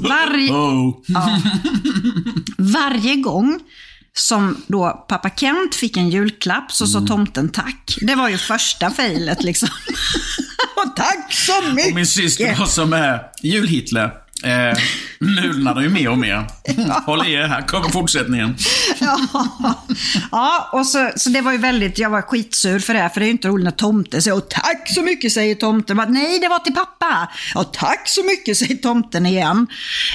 varje, 0.09 0.53
Oh. 0.53 0.97
varje 2.59 3.17
gång 3.17 3.61
som 4.17 4.63
då 4.67 5.05
pappa 5.09 5.31
Kent 5.31 5.75
fick 5.75 5.97
en 5.97 6.11
julklapp 6.11 6.73
så 6.73 6.87
sa 6.87 7.01
tomten 7.01 7.49
tack. 7.49 7.99
Det 8.01 8.15
var 8.15 8.29
ju 8.29 8.39
första 8.39 8.91
failet 8.91 9.43
liksom. 9.43 9.69
och 10.77 10.97
tack 10.97 11.33
så 11.33 11.63
mycket! 11.73 11.91
Och 11.91 11.95
min 11.95 12.07
syster 12.07 12.55
var 12.59 12.67
som 12.67 12.93
är 12.93 13.21
jul-Hitler. 13.43 14.11
Eh, 14.45 14.79
mulnar 15.21 15.81
ju 15.83 15.89
mer 15.89 16.09
och 16.09 16.19
mer. 16.19 16.47
Håll 17.07 17.27
i 17.27 17.33
er, 17.33 17.47
här 17.47 17.63
kommer 17.63 17.89
fortsättningen. 17.89 18.57
Ja, 19.01 19.19
ja 20.31 20.71
och 20.73 20.87
så, 20.87 21.11
så 21.17 21.31
det 21.31 21.41
var 21.41 21.53
ju 21.53 21.59
väldigt, 21.59 21.99
jag 21.99 22.11
var 22.11 22.23
skitsur 22.23 22.79
för 22.79 22.95
det, 22.95 23.11
för 23.15 23.21
det 23.21 23.25
är 23.25 23.27
ju 23.27 23.33
inte 23.33 23.49
roligt 23.49 23.65
när 23.65 23.71
tomten 23.71 24.23
säger 24.23 24.37
"Åh, 24.37 24.43
tack 24.51 24.89
så 24.95 25.03
mycket 25.03 25.33
säger 25.33 25.55
tomten. 25.55 25.97
Bara, 25.97 26.09
Nej, 26.09 26.39
det 26.41 26.49
var 26.49 26.59
till 26.59 26.75
pappa. 26.75 27.29
Ja, 27.55 27.65
tack 27.65 28.09
så 28.09 28.25
mycket 28.25 28.57
säger 28.57 28.77
tomten 28.77 29.27
igen. 29.27 29.67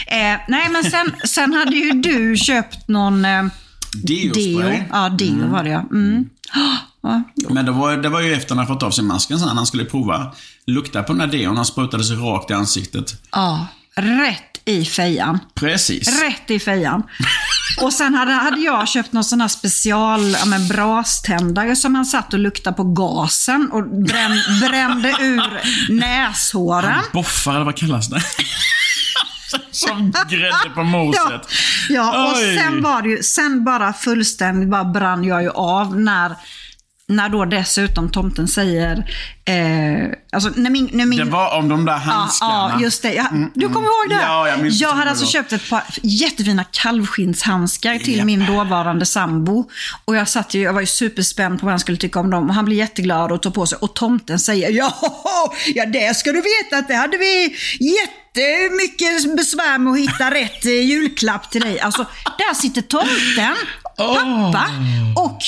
Eh, 0.07 0.39
nej, 0.47 0.69
men 0.69 0.83
sen, 0.83 1.11
sen 1.25 1.53
hade 1.53 1.75
ju 1.75 1.91
du 1.91 2.37
köpt 2.37 2.87
någon 2.87 3.25
eh, 3.25 3.43
Deo-spray. 3.93 4.71
deo. 4.71 4.83
Ja, 4.91 5.09
deo 5.09 5.47
var 5.47 5.63
det 5.63 5.69
ja. 5.69 5.79
Mm. 5.91 6.29
Ja, 7.01 7.21
Men 7.49 7.65
det 7.65 7.71
var, 7.71 7.97
det 7.97 8.09
var 8.09 8.21
ju 8.21 8.33
efter 8.33 8.49
han 8.49 8.57
hade 8.57 8.67
fått 8.67 8.83
av 8.83 8.91
sig 8.91 9.03
masken 9.03 9.39
sen 9.39 9.47
han 9.47 9.65
skulle 9.65 9.85
prova. 9.85 10.33
Lukta 10.67 11.03
på 11.03 11.13
den 11.13 11.29
där 11.29 11.37
deon, 11.39 11.55
han 11.57 11.65
sprutade 11.65 12.03
sig 12.03 12.15
rakt 12.15 12.51
i 12.51 12.53
ansiktet. 12.53 13.13
ja, 13.31 13.67
rätt 13.95 14.45
i 14.65 14.85
fejan. 14.85 15.39
Precis. 15.55 16.21
Rätt 16.21 16.51
i 16.51 16.59
fejan. 16.59 17.03
Och 17.81 17.93
sen 17.93 18.13
hade, 18.13 18.31
hade 18.31 18.61
jag 18.61 18.87
köpt 18.87 19.13
någon 19.13 19.23
sån 19.23 19.41
här 19.41 19.47
special 19.47 20.31
ja, 20.31 20.45
men 20.45 20.67
braständare 20.67 21.75
som 21.75 21.95
han 21.95 22.05
satt 22.05 22.33
och 22.33 22.39
luktade 22.39 22.75
på 22.75 22.83
gasen 22.83 23.69
och 23.71 23.83
brän, 23.89 24.31
brände 24.61 25.09
ur 25.21 25.41
näshåren. 25.99 27.01
Boffar, 27.13 27.55
eller 27.55 27.65
vad 27.65 27.75
kallas 27.77 28.07
det? 28.09 28.21
Som 29.71 30.13
grädde 30.29 30.69
på 30.75 30.83
moset. 30.83 31.21
Ja, 31.21 31.41
ja 31.89 32.31
och 32.31 32.37
Oj. 32.37 32.57
sen 32.57 32.83
var 32.83 33.01
det 33.01 33.09
ju, 33.09 33.23
sen 33.23 33.63
bara 33.63 33.93
fullständigt 33.93 34.69
bara 34.69 34.85
brann 34.85 35.23
jag 35.23 35.43
ju 35.43 35.49
av 35.49 35.99
när 35.99 36.35
när 37.09 37.29
då 37.29 37.45
dessutom 37.45 38.11
tomten 38.11 38.47
säger, 38.47 38.97
eh, 39.45 40.09
alltså 40.31 40.49
när 40.55 40.69
min, 40.69 40.89
när 40.93 41.05
min 41.05 41.19
Det 41.19 41.25
var 41.25 41.53
om 41.57 41.69
de 41.69 41.85
där 41.85 41.97
handskarna. 41.97 42.71
ja, 42.73 42.81
just 42.81 43.01
det. 43.01 43.13
Ja, 43.13 43.29
du 43.55 43.67
kommer 43.69 43.87
ihåg 43.87 44.09
det? 44.09 44.15
Mm, 44.15 44.27
Ja, 44.27 44.47
jag 44.47 44.67
jag 44.69 44.93
hade 44.93 45.09
alltså 45.09 45.25
köpt 45.25 45.53
ett 45.53 45.69
par 45.69 45.83
jättefina 46.03 46.63
kalvskinnshandskar 46.63 47.99
till 47.99 48.17
Japp. 48.17 48.25
min 48.25 48.45
dåvarande 48.45 49.05
sambo. 49.05 49.69
Och 50.05 50.15
jag, 50.15 50.27
satt 50.29 50.53
ju, 50.53 50.61
jag 50.61 50.73
var 50.73 50.81
ju 50.81 50.87
superspänd 50.87 51.59
på 51.59 51.65
vad 51.65 51.71
han 51.73 51.79
skulle 51.79 51.97
tycka 51.97 52.19
om 52.19 52.29
dem. 52.29 52.49
Och 52.49 52.55
han 52.55 52.65
blev 52.65 52.77
jätteglad 52.77 53.31
och 53.31 53.41
tog 53.41 53.53
på 53.53 53.65
sig. 53.65 53.77
Och 53.81 53.93
tomten 53.93 54.39
säger, 54.39 54.69
ja, 54.71 54.93
ja 55.75 55.85
det 55.85 56.17
ska 56.17 56.31
du 56.31 56.41
veta 56.41 56.77
att 56.77 56.87
det 56.87 56.95
hade 56.95 57.17
vi 57.17 57.55
jättemycket 57.79 59.37
besvär 59.37 59.77
med 59.77 59.93
att 59.93 59.99
hitta 59.99 60.31
rätt 60.31 60.65
julklapp 60.65 61.51
till 61.51 61.61
dig. 61.61 61.79
Alltså, 61.79 62.05
där 62.37 62.53
sitter 62.53 62.81
tomten, 62.81 63.55
pappa, 63.97 64.65
och 65.15 65.39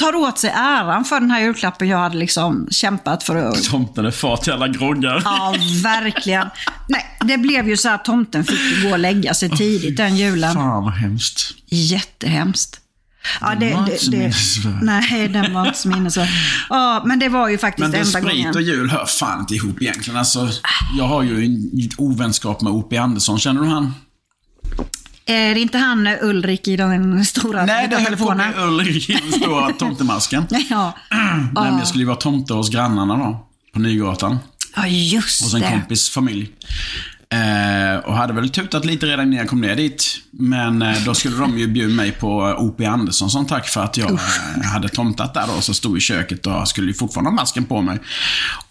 tar 0.00 0.14
åt 0.14 0.38
sig 0.38 0.50
äran 0.50 1.04
för 1.04 1.20
den 1.20 1.30
här 1.30 1.40
julklappen 1.40 1.88
jag 1.88 1.98
hade 1.98 2.16
liksom 2.16 2.68
kämpat 2.70 3.22
för 3.22 3.36
att 3.36 3.64
Tomten 3.64 4.06
är 4.06 4.10
far 4.10 4.36
till 4.36 4.52
alla 4.52 4.68
groggar. 4.68 5.22
Ja, 5.24 5.54
verkligen. 5.82 6.48
Nej, 6.88 7.06
det 7.20 7.38
blev 7.38 7.68
ju 7.68 7.76
så 7.76 7.88
att 7.88 8.04
tomten 8.04 8.44
fick 8.44 8.82
gå 8.82 8.90
och 8.90 8.98
lägga 8.98 9.34
sig 9.34 9.50
tidigt 9.50 9.96
den 9.96 10.16
julen. 10.16 10.54
Fan 10.54 10.84
vad 10.84 10.92
hemskt. 10.92 11.54
Jättehemskt. 11.66 12.80
Ja, 13.40 13.54
Den 13.54 13.72
var 13.72 13.80
inte 13.84 13.98
så 14.04 14.10
minnesvärd. 14.10 14.82
Nej, 14.82 15.28
den 15.28 15.54
var 15.54 15.66
inte 15.66 15.78
så 15.78 15.88
minnesvärd. 15.88 16.28
Ja, 16.68 17.02
men 17.06 17.18
det 17.18 17.28
var 17.28 17.48
ju 17.48 17.58
faktiskt 17.58 17.80
Men 17.82 17.90
det, 17.90 17.98
enda 17.98 18.10
sprit 18.10 18.24
gången. 18.24 18.54
och 18.54 18.62
jul 18.62 18.90
hör 18.90 19.06
fan 19.06 19.40
inte 19.40 19.54
ihop 19.54 19.82
egentligen. 19.82 20.18
Alltså, 20.18 20.48
jag 20.98 21.04
har 21.04 21.22
ju 21.22 21.44
en 21.44 21.70
ovänskap 21.98 22.60
med 22.62 22.72
O.P. 22.72 22.96
Andersson. 22.96 23.38
Känner 23.38 23.60
du 23.62 23.66
han? 23.68 23.94
Är 25.30 25.54
det 25.54 25.60
inte 25.60 25.78
han 25.78 26.06
Ulrik 26.20 26.68
i 26.68 26.76
den 26.76 27.24
stora 27.24 27.66
Nej, 27.66 27.88
det 27.88 27.96
höll 27.96 28.16
på 28.16 28.34
med 28.34 28.58
Ulrik 28.58 29.10
i 29.10 29.12
den 29.12 29.32
stora 29.32 29.72
tomtemasken. 29.78 30.46
Ja. 30.70 30.94
Nej, 31.10 31.40
men 31.54 31.78
jag 31.78 31.86
skulle 31.88 32.02
ju 32.02 32.06
vara 32.06 32.16
tomte 32.16 32.54
hos 32.54 32.70
grannarna 32.70 33.16
då. 33.16 33.46
På 33.72 33.78
Nygatan. 33.78 34.38
ja, 34.76 34.86
just 34.86 35.42
Hos 35.42 35.54
en 35.54 35.60
det. 35.60 35.70
kompis 35.70 36.10
familj. 36.10 36.50
Eh, 37.34 37.98
och 38.04 38.14
hade 38.14 38.32
väl 38.32 38.50
tutat 38.50 38.84
lite 38.84 39.06
redan 39.06 39.26
innan 39.26 39.38
jag 39.38 39.48
kom 39.48 39.60
ner 39.60 39.76
dit. 39.76 40.04
Men 40.30 40.82
eh, 40.82 41.04
då 41.04 41.14
skulle 41.14 41.36
de 41.36 41.58
ju 41.58 41.68
bjuda 41.68 41.94
mig 41.94 42.12
på 42.12 42.28
O.P. 42.58 42.86
Andersson 42.86 43.30
som 43.30 43.46
tack 43.46 43.68
för 43.68 43.84
att 43.84 43.96
jag 43.96 44.10
eh, 44.10 44.62
hade 44.72 44.88
tomtat 44.88 45.34
där 45.34 45.46
då. 45.54 45.60
Så 45.60 45.74
stod 45.74 45.96
i 45.98 46.00
köket 46.00 46.46
och 46.46 46.68
skulle 46.68 46.86
ju 46.86 46.94
fortfarande 46.94 47.30
ha 47.30 47.34
masken 47.34 47.64
på 47.64 47.82
mig. 47.82 47.98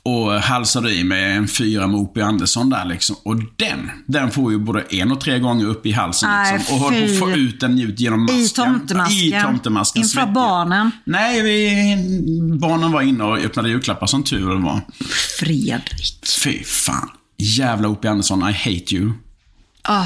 Och 0.04 0.32
halsade 0.32 0.94
i 0.94 1.04
mig 1.04 1.32
en 1.32 1.48
fyra 1.48 1.88
med 1.88 2.00
O.P. 2.00 2.22
Andersson 2.22 2.70
där 2.70 2.86
liksom. 2.86 3.16
Och 3.24 3.38
den, 3.38 3.92
den 4.08 4.32
får 4.32 4.52
ju 4.52 4.60
både 4.60 4.82
en 4.90 5.12
och 5.12 5.22
tre 5.22 5.40
gånger 5.40 5.66
upp 5.66 5.86
i 5.86 5.92
halsen 5.92 6.30
Nej, 6.30 6.58
liksom. 6.58 6.76
Och 6.76 6.82
höll 6.82 7.00
på 7.00 7.14
att 7.14 7.20
få 7.20 7.32
ut 7.32 7.60
den 7.60 7.80
ut 7.80 8.00
genom 8.00 8.22
masken. 8.22 8.40
I 8.40 8.50
tomtemasken. 8.50 9.18
I 9.18 9.42
tomtemasken. 9.44 10.02
Inför 10.02 10.14
svettig. 10.14 10.34
barnen. 10.34 10.92
Nej, 11.04 11.42
vi, 11.42 12.58
barnen 12.60 12.92
var 12.92 13.02
inne 13.02 13.24
och 13.24 13.38
öppnade 13.38 13.70
julklappar 13.70 14.08
som 14.08 14.24
tur 14.24 14.62
var. 14.62 14.82
Fredrik. 15.40 16.28
Fy 16.44 16.64
fan. 16.64 17.10
Jävla 17.40 17.88
O.P. 17.88 18.08
Andersson, 18.08 18.50
I 18.50 18.54
hate 18.54 18.96
you. 18.96 19.12
Ah. 19.82 20.06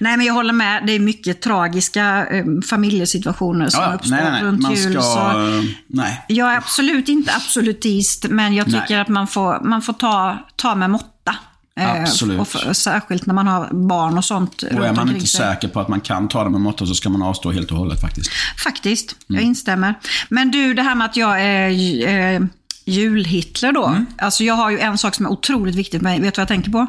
Nej, 0.00 0.16
men 0.16 0.26
jag 0.26 0.34
håller 0.34 0.52
med. 0.52 0.82
Det 0.86 0.92
är 0.92 0.98
mycket 1.00 1.42
tragiska 1.42 2.26
eh, 2.26 2.44
familjesituationer 2.70 3.68
som 3.68 3.82
Ja, 3.82 3.92
uppstår 3.94 4.10
nej, 4.16 4.30
nej, 4.30 4.42
runt 4.42 4.62
Man 4.62 4.74
jul. 4.74 4.92
ska... 4.92 5.02
Så 5.02 5.62
Nej. 5.86 6.24
jag 6.28 6.52
är 6.52 6.56
absolut 6.56 7.08
inte 7.08 7.34
absolutist, 7.34 8.26
men 8.28 8.54
jag 8.54 8.66
tycker 8.66 8.84
Nej. 8.90 8.96
att 9.00 9.08
man 9.08 9.26
får, 9.26 9.60
man 9.64 9.82
får 9.82 9.92
ta, 9.92 10.38
ta 10.56 10.74
med 10.74 10.90
måtta. 10.90 11.36
Eh, 11.80 12.02
Absolut. 12.02 12.40
Och 12.40 12.48
för, 12.48 12.72
särskilt 12.72 13.26
när 13.26 13.34
man 13.34 13.46
har 13.46 13.86
barn 13.88 14.18
och 14.18 14.24
sånt 14.24 14.62
Och 14.62 14.86
är 14.86 14.92
man 14.92 15.08
inte 15.08 15.26
sig. 15.26 15.40
säker 15.40 15.68
på 15.68 15.80
att 15.80 15.88
man 15.88 16.00
kan 16.00 16.28
ta 16.28 16.44
det 16.44 16.50
med 16.50 16.60
måtta 16.60 16.86
så 16.86 16.94
ska 16.94 17.08
man 17.08 17.22
avstå 17.22 17.50
helt 17.52 17.70
och 17.70 17.78
hållet 17.78 18.00
faktiskt. 18.00 18.30
Faktiskt, 18.64 19.16
jag 19.26 19.36
Mm. 19.36 19.48
instämmer. 19.48 19.94
Men 20.28 20.50
du, 20.50 20.74
det 20.74 20.82
här 20.82 20.94
med 20.94 21.04
att 21.04 21.16
jag 21.16 21.40
är 21.42 22.08
eh, 22.34 22.40
jul-Hitler 22.86 23.72
då. 23.72 23.86
Mm. 23.86 24.06
Alltså 24.18 24.44
jag 24.44 24.54
har 24.54 24.70
ju 24.70 24.78
en 24.78 24.98
sak 24.98 25.14
som 25.14 25.26
är 25.26 25.30
otroligt 25.30 25.74
viktigt 25.74 26.02
med 26.02 26.12
mig. 26.12 26.20
Vet 26.20 26.34
du 26.34 26.38
vad 26.38 26.42
jag 26.42 26.48
tänker 26.48 26.70
på? 26.70 26.86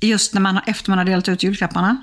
Just 0.00 0.34
när 0.34 0.40
man, 0.40 0.60
efter 0.66 0.90
man 0.90 0.98
har 0.98 1.04
delat 1.04 1.28
ut 1.28 1.42
julklapparna. 1.42 2.02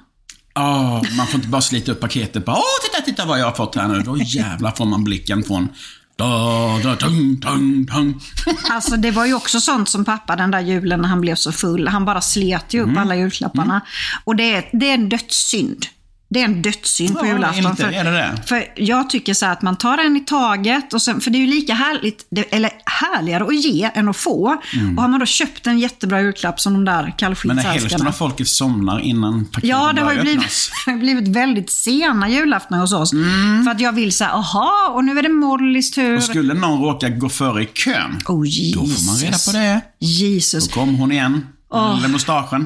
Åh, 0.56 1.02
man 1.18 1.28
får 1.28 1.36
inte 1.36 1.48
bara 1.48 1.62
slita 1.62 1.92
upp 1.92 2.00
paketet 2.00 2.46
bara 2.46 2.56
Åh, 2.56 2.64
titta, 2.84 3.06
titta 3.06 3.26
vad 3.26 3.40
jag 3.40 3.46
har 3.46 3.52
fått 3.52 3.76
här 3.76 3.88
nu. 3.88 4.02
Då 4.02 4.18
jävlar 4.18 4.72
får 4.72 4.86
man 4.86 5.04
blicken 5.04 5.44
från 5.44 5.68
da, 6.16 6.80
da, 6.84 6.96
tung, 6.96 7.40
tung, 7.42 7.88
tung. 7.88 8.22
Alltså 8.72 8.98
det 8.98 9.12
var 9.12 9.26
ju 9.26 9.34
också 9.34 9.60
sånt 9.60 9.90
som 9.90 10.06
pappa 10.06 10.36
den 10.36 10.52
där 10.52 10.60
julen 10.62 11.02
när 11.02 11.10
han 11.10 11.22
blev 11.22 11.36
så 11.36 11.52
full. 11.52 11.88
Han 11.88 12.06
bara 12.06 12.22
slet 12.22 12.74
ju 12.74 12.80
upp 12.82 12.88
Mm. 12.88 12.98
alla 12.98 13.16
julklapparna. 13.16 13.82
Och 14.24 14.36
det 14.36 14.54
är, 14.54 14.70
det 14.74 14.90
är 14.90 14.94
en 14.94 15.10
dödssynd. 15.10 15.86
Det 16.30 16.42
är 16.42 16.46
en 16.46 16.62
dödssynd 16.62 17.20
på 17.20 17.26
Ja, 17.26 17.32
julafton. 17.32 17.66
inte 17.72 17.84
för, 17.84 17.92
är 17.92 18.04
det 18.04 18.12
det. 18.12 18.44
för 18.48 18.66
jag 18.76 19.10
tycker 19.10 19.34
så 19.34 19.46
att 19.46 19.62
man 19.62 19.78
tar 19.78 19.98
en 19.98 20.18
i 20.18 20.20
taget, 20.20 20.94
och 20.94 21.02
sen, 21.02 21.22
för 21.22 21.32
det 21.32 21.38
är 21.38 21.40
ju 21.40 21.48
lika 21.48 21.74
härligt, 21.74 22.26
eller 22.52 22.72
härligare 22.86 23.44
att 23.44 23.56
ge 23.66 23.92
än 23.94 24.10
att 24.10 24.18
få. 24.18 24.58
Och 24.98 25.02
har 25.02 25.08
man 25.08 25.20
då 25.20 25.26
köpt 25.26 25.68
en 25.68 25.80
jättebra 25.80 26.22
julklapp 26.22 26.60
som 26.60 26.74
de 26.74 26.86
där 26.86 27.14
Mm. 27.18 27.36
Men 27.44 27.58
hälften 27.58 28.08
av 28.08 28.12
folket 28.12 28.48
somnar 28.48 29.00
innan 29.00 29.46
paketen 29.46 29.70
Ja, 29.70 29.94
det 29.94 30.02
har 30.02 30.14
ju 30.14 30.22
blivit, 30.22 30.70
blivit 31.00 31.28
väldigt 31.28 31.70
sena 31.70 32.30
julaftnar 32.30 32.80
hos 32.80 32.94
oss. 32.94 33.14
Mm. 33.14 33.64
För 33.64 33.72
att 33.72 33.80
jag 33.80 33.92
vill 33.92 34.12
säga, 34.12 34.30
aha, 34.30 34.92
och 34.96 35.06
nu 35.06 35.20
är 35.20 35.24
det 35.24 35.30
Mollis 35.30 35.92
tur. 35.92 36.18
Och 36.18 36.24
skulle 36.24 36.54
någon 36.54 36.82
råka 36.82 37.10
gå 37.10 37.30
före 37.30 37.64
i 37.64 37.66
kön, 37.66 38.20
Oh, 38.28 38.46
då 38.76 38.88
får 38.88 39.06
man 39.06 39.16
reda 39.16 39.32
Jesus. 39.32 39.46
på 39.46 39.52
det. 39.52 39.82
Jesus. 40.00 40.68
Då 40.68 40.74
kom 40.74 40.96
hon 40.96 41.12
igen. 41.12 41.46
Åh. 41.70 42.02
Med 42.02 42.10
mustaschen. 42.10 42.66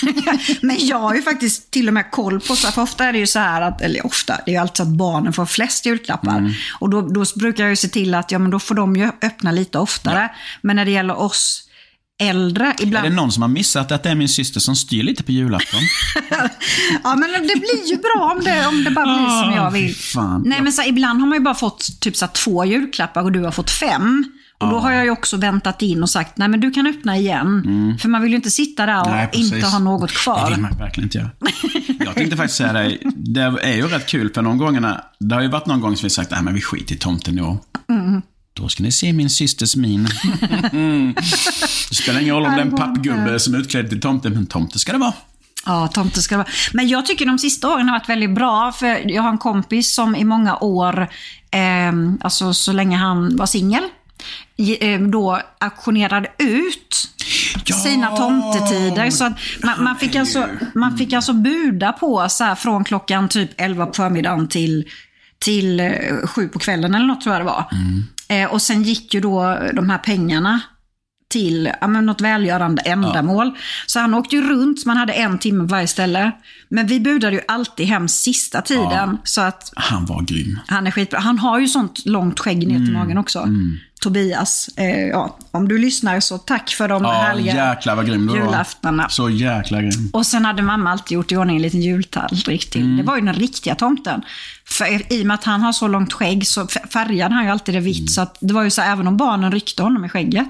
Men 0.62 0.76
jag 0.86 0.98
har 0.98 1.14
ju 1.14 1.22
faktiskt 1.22 1.70
till 1.70 1.88
och 1.88 1.94
med 1.94 2.10
koll 2.10 2.40
på, 2.40 2.56
så 2.56 2.72
för 2.72 2.82
ofta 2.82 3.04
är 3.04 3.12
det 3.12 3.18
ju 3.18 3.26
så 3.26 3.38
här 3.38 3.62
att, 3.62 3.80
eller 3.80 4.06
ofta, 4.06 4.36
det 4.44 4.50
är 4.50 4.52
ju 4.52 4.60
alltid 4.60 4.76
så 4.76 4.82
att 4.82 4.88
barnen 4.88 5.32
får 5.32 5.46
flest 5.46 5.86
julklappar. 5.86 6.38
Mm. 6.38 6.52
Och 6.80 6.90
då, 6.90 7.00
då 7.00 7.24
brukar 7.36 7.64
jag 7.64 7.70
ju 7.70 7.76
se 7.76 7.88
till 7.88 8.14
att, 8.14 8.32
ja 8.32 8.38
men 8.38 8.50
då 8.50 8.58
får 8.58 8.74
de 8.74 8.96
ju 8.96 9.10
öppna 9.22 9.52
lite 9.52 9.78
oftare. 9.78 10.30
Men 10.62 10.76
när 10.76 10.84
det 10.84 10.90
gäller 10.90 11.18
oss 11.18 11.68
äldre. 12.18 12.74
Ibland... 12.80 13.06
Är 13.06 13.10
det 13.10 13.16
någon 13.16 13.32
som 13.32 13.42
har 13.42 13.48
missat 13.48 13.92
att 13.92 14.02
det 14.02 14.10
är 14.10 14.14
min 14.14 14.28
syster 14.28 14.60
som 14.60 14.76
styr 14.76 15.02
lite 15.02 15.22
på 15.22 15.32
julafton? 15.32 15.80
Ja, 17.04 17.16
men 17.16 17.32
det 17.32 17.60
blir 17.60 17.90
ju 17.90 17.96
bra 17.96 18.34
om 18.36 18.44
det, 18.44 18.66
om 18.66 18.84
det 18.84 18.90
bara 18.90 19.04
blir 19.04 19.42
som 19.42 19.52
jag 19.52 19.70
vill. 19.70 19.94
fan. 19.94 20.42
Nej, 20.46 20.62
men 20.62 20.72
så, 20.72 20.82
här, 20.82 20.88
ibland 20.88 21.20
har 21.20 21.26
man 21.26 21.38
ju 21.38 21.44
bara 21.44 21.54
fått 21.54 22.00
typ 22.00 22.16
så 22.16 22.24
här, 22.24 22.32
två 22.32 22.64
julklappar 22.64 23.22
och 23.22 23.32
du 23.32 23.40
har 23.40 23.50
fått 23.50 23.70
fem. 23.70 24.24
Och 24.58 24.68
då 24.70 24.78
har 24.78 24.92
jag 24.92 25.04
ju 25.04 25.10
också 25.10 25.36
väntat 25.36 25.82
in 25.82 26.02
och 26.02 26.10
sagt, 26.10 26.38
nej 26.38 26.48
men 26.48 26.60
du 26.60 26.70
kan 26.70 26.86
öppna 26.86 27.16
igen. 27.16 27.96
För 28.00 28.08
man 28.08 28.22
vill 28.22 28.30
ju 28.30 28.36
inte 28.36 28.50
sitta 28.50 28.86
där 28.86 29.00
och 29.00 29.06
Mm. 29.06 29.18
Nej, 29.18 29.28
inte 29.54 29.66
ha 29.66 29.78
något 29.78 30.08
Det 30.08 30.14
kvar. 30.16 30.50
vill 30.50 30.60
man 30.60 30.76
verkligen 30.78 31.06
inte 31.06 31.18
göra. 31.18 31.30
Jag 32.04 32.14
tänkte 32.14 32.36
faktiskt 32.36 32.56
säga 32.58 32.72
det, 32.72 32.98
det 33.16 33.40
är 33.42 33.74
ju 33.76 33.88
rätt 33.88 34.06
kul 34.06 34.30
för 34.34 34.42
någon 34.42 34.58
gångerna, 34.58 35.00
det 35.20 35.34
har 35.34 35.42
ju 35.42 35.48
varit 35.48 35.66
någon 35.66 35.80
gång 35.80 35.96
som 35.96 36.06
vi 36.06 36.10
sagt, 36.10 36.30
nej 36.30 36.42
men 36.42 36.54
vi 36.54 36.60
skiter 36.60 36.94
i 36.94 36.98
tomten 36.98 37.38
i 37.38 37.42
år. 37.42 37.56
Mm. 37.88 38.22
Då 38.52 38.68
ska 38.68 38.82
ni 38.82 38.92
se 38.92 39.12
min 39.12 39.30
systers 39.30 39.76
min. 39.76 40.04
det 41.88 41.94
spelar 41.94 42.20
ingen 42.20 42.34
roll 42.34 42.46
om 42.46 42.52
det 42.54 42.60
är 42.60 42.64
en 42.66 42.76
pappgubbe 42.76 43.38
som 43.38 43.54
är 43.54 43.58
utklädd 43.58 43.88
till 43.88 44.00
tomte, 44.00 44.30
men 44.30 44.46
tomte 44.46 44.78
ska 44.78 44.92
det 44.92 44.98
vara. 44.98 45.12
Ja, 45.66 45.88
tomte 45.88 46.22
ska 46.22 46.34
det 46.34 46.38
vara. 46.38 46.48
Men 46.72 46.88
jag 46.88 47.06
tycker 47.06 47.26
de 47.26 47.38
sista 47.38 47.68
åren 47.68 47.88
har 47.88 47.98
varit 47.98 48.08
väldigt 48.08 48.30
bra. 48.34 48.72
För 48.72 49.10
jag 49.10 49.22
har 49.22 49.30
en 49.30 49.38
kompis 49.38 49.94
som 49.94 50.16
i 50.16 50.24
många 50.24 50.56
år, 50.56 51.00
eh, 51.50 51.92
alltså 52.20 52.54
så 52.54 52.72
länge 52.72 52.96
han 52.96 53.36
var 53.36 53.46
singel, 53.46 53.82
ge- 53.82 53.88
då 55.10 55.40
auktionerade 55.60 56.28
ut 56.38 57.08
Ja, 57.64 57.76
sina 57.76 58.16
tomtetider. 58.16 59.10
Så 59.10 59.24
att 59.24 59.32
man, 59.62 59.84
man, 59.84 59.96
fick 59.96 60.16
alltså, 60.16 60.48
man 60.74 60.98
fick 60.98 61.12
alltså 61.12 61.32
buda 61.32 61.92
på 61.92 62.26
så 62.28 62.44
här, 62.44 62.54
från 62.54 62.84
klockan 62.84 63.28
typ 63.28 63.50
11 63.56 63.86
på 63.86 63.92
förmiddagen 63.92 64.48
till, 64.48 64.84
till 65.38 65.80
eh, 65.80 65.92
7 66.24 66.48
på 66.48 66.58
kvällen 66.58 66.94
eller 66.94 67.06
något 67.06 67.20
tror 67.20 67.34
jag 67.34 67.40
det 67.40 67.46
var. 67.50 67.64
Eh, 68.28 68.50
och 68.52 68.62
sen 68.62 68.82
gick 68.82 69.14
ju 69.14 69.20
då 69.20 69.58
de 69.74 69.90
här 69.90 69.98
pengarna 69.98 70.60
till 71.30 71.70
ja, 71.80 71.86
men 71.88 72.06
något 72.06 72.20
välgörande 72.20 72.82
ändamål. 72.82 73.50
Så 73.86 74.00
han 74.00 74.14
åkte 74.14 74.36
ju 74.36 74.48
runt, 74.48 74.86
man 74.86 74.96
hade 74.96 75.12
en 75.12 75.38
timme 75.38 75.60
på 75.60 75.66
varje 75.66 75.86
ställe. 75.86 76.32
Men 76.68 76.86
vi 76.86 77.00
budade 77.00 77.36
ju 77.36 77.42
alltid 77.48 77.86
hem 77.86 78.08
sista 78.08 78.60
tiden. 78.62 79.18
Så 79.24 79.40
att 79.40 79.72
Han 79.76 80.06
var 80.06 80.22
grym. 80.22 80.58
han 80.66 80.86
är 80.86 80.90
skitbra. 80.90 81.20
Han 81.20 81.38
har 81.38 81.58
ju 81.58 81.68
sånt 81.68 82.06
långt 82.06 82.40
skägg 82.40 82.58
ner 82.68 82.74
Mm. 82.76 82.84
till 82.86 82.94
magen 82.94 83.18
också. 83.18 83.48
Tobias, 83.98 84.68
eh, 84.76 84.86
ja, 85.06 85.36
om 85.50 85.68
du 85.68 85.78
lyssnar 85.78 86.20
så 86.20 86.38
tack 86.38 86.70
för 86.70 86.88
de 86.88 87.02
Ja, 87.04 87.12
härliga 87.12 87.70
jäklar 87.70 87.94
vad 87.96 88.06
grym 88.06 88.26
du 88.26 88.32
var. 88.32 88.46
julaftnarna. 88.46 89.08
Så 89.08 89.30
jäkla 89.30 89.80
grym. 89.82 90.10
Och 90.12 90.26
sen 90.26 90.44
hade 90.44 90.62
mamma 90.62 90.90
alltid 90.90 91.14
gjort 91.14 91.32
i 91.32 91.36
ordning 91.36 91.56
en 91.56 91.62
liten 91.62 91.80
jultallrik 91.82 92.70
till. 92.70 92.80
Mm. 92.82 92.96
Det 92.96 93.02
var 93.02 93.16
ju 93.16 93.22
den 93.24 93.34
riktiga 93.34 93.74
tomten. 93.74 94.22
För 94.68 95.12
i 95.12 95.22
och 95.22 95.26
med 95.26 95.34
att 95.34 95.44
han 95.44 95.60
har 95.60 95.72
så 95.72 95.88
långt 95.88 96.12
skägg 96.12 96.46
så 96.46 96.66
färgade 96.92 97.34
han 97.34 97.44
ju 97.44 97.50
alltid 97.50 97.74
det 97.74 97.78
Mm. 97.78 97.84
vitt. 97.92 98.10
Så 98.12 98.20
att 98.20 98.36
det 98.40 98.54
var 98.54 98.62
ju 98.62 98.70
så 98.70 98.82
även 98.82 99.06
om 99.06 99.16
barnen 99.16 99.52
ryckte 99.52 99.82
honom 99.82 100.04
i 100.04 100.08
skägget. 100.08 100.48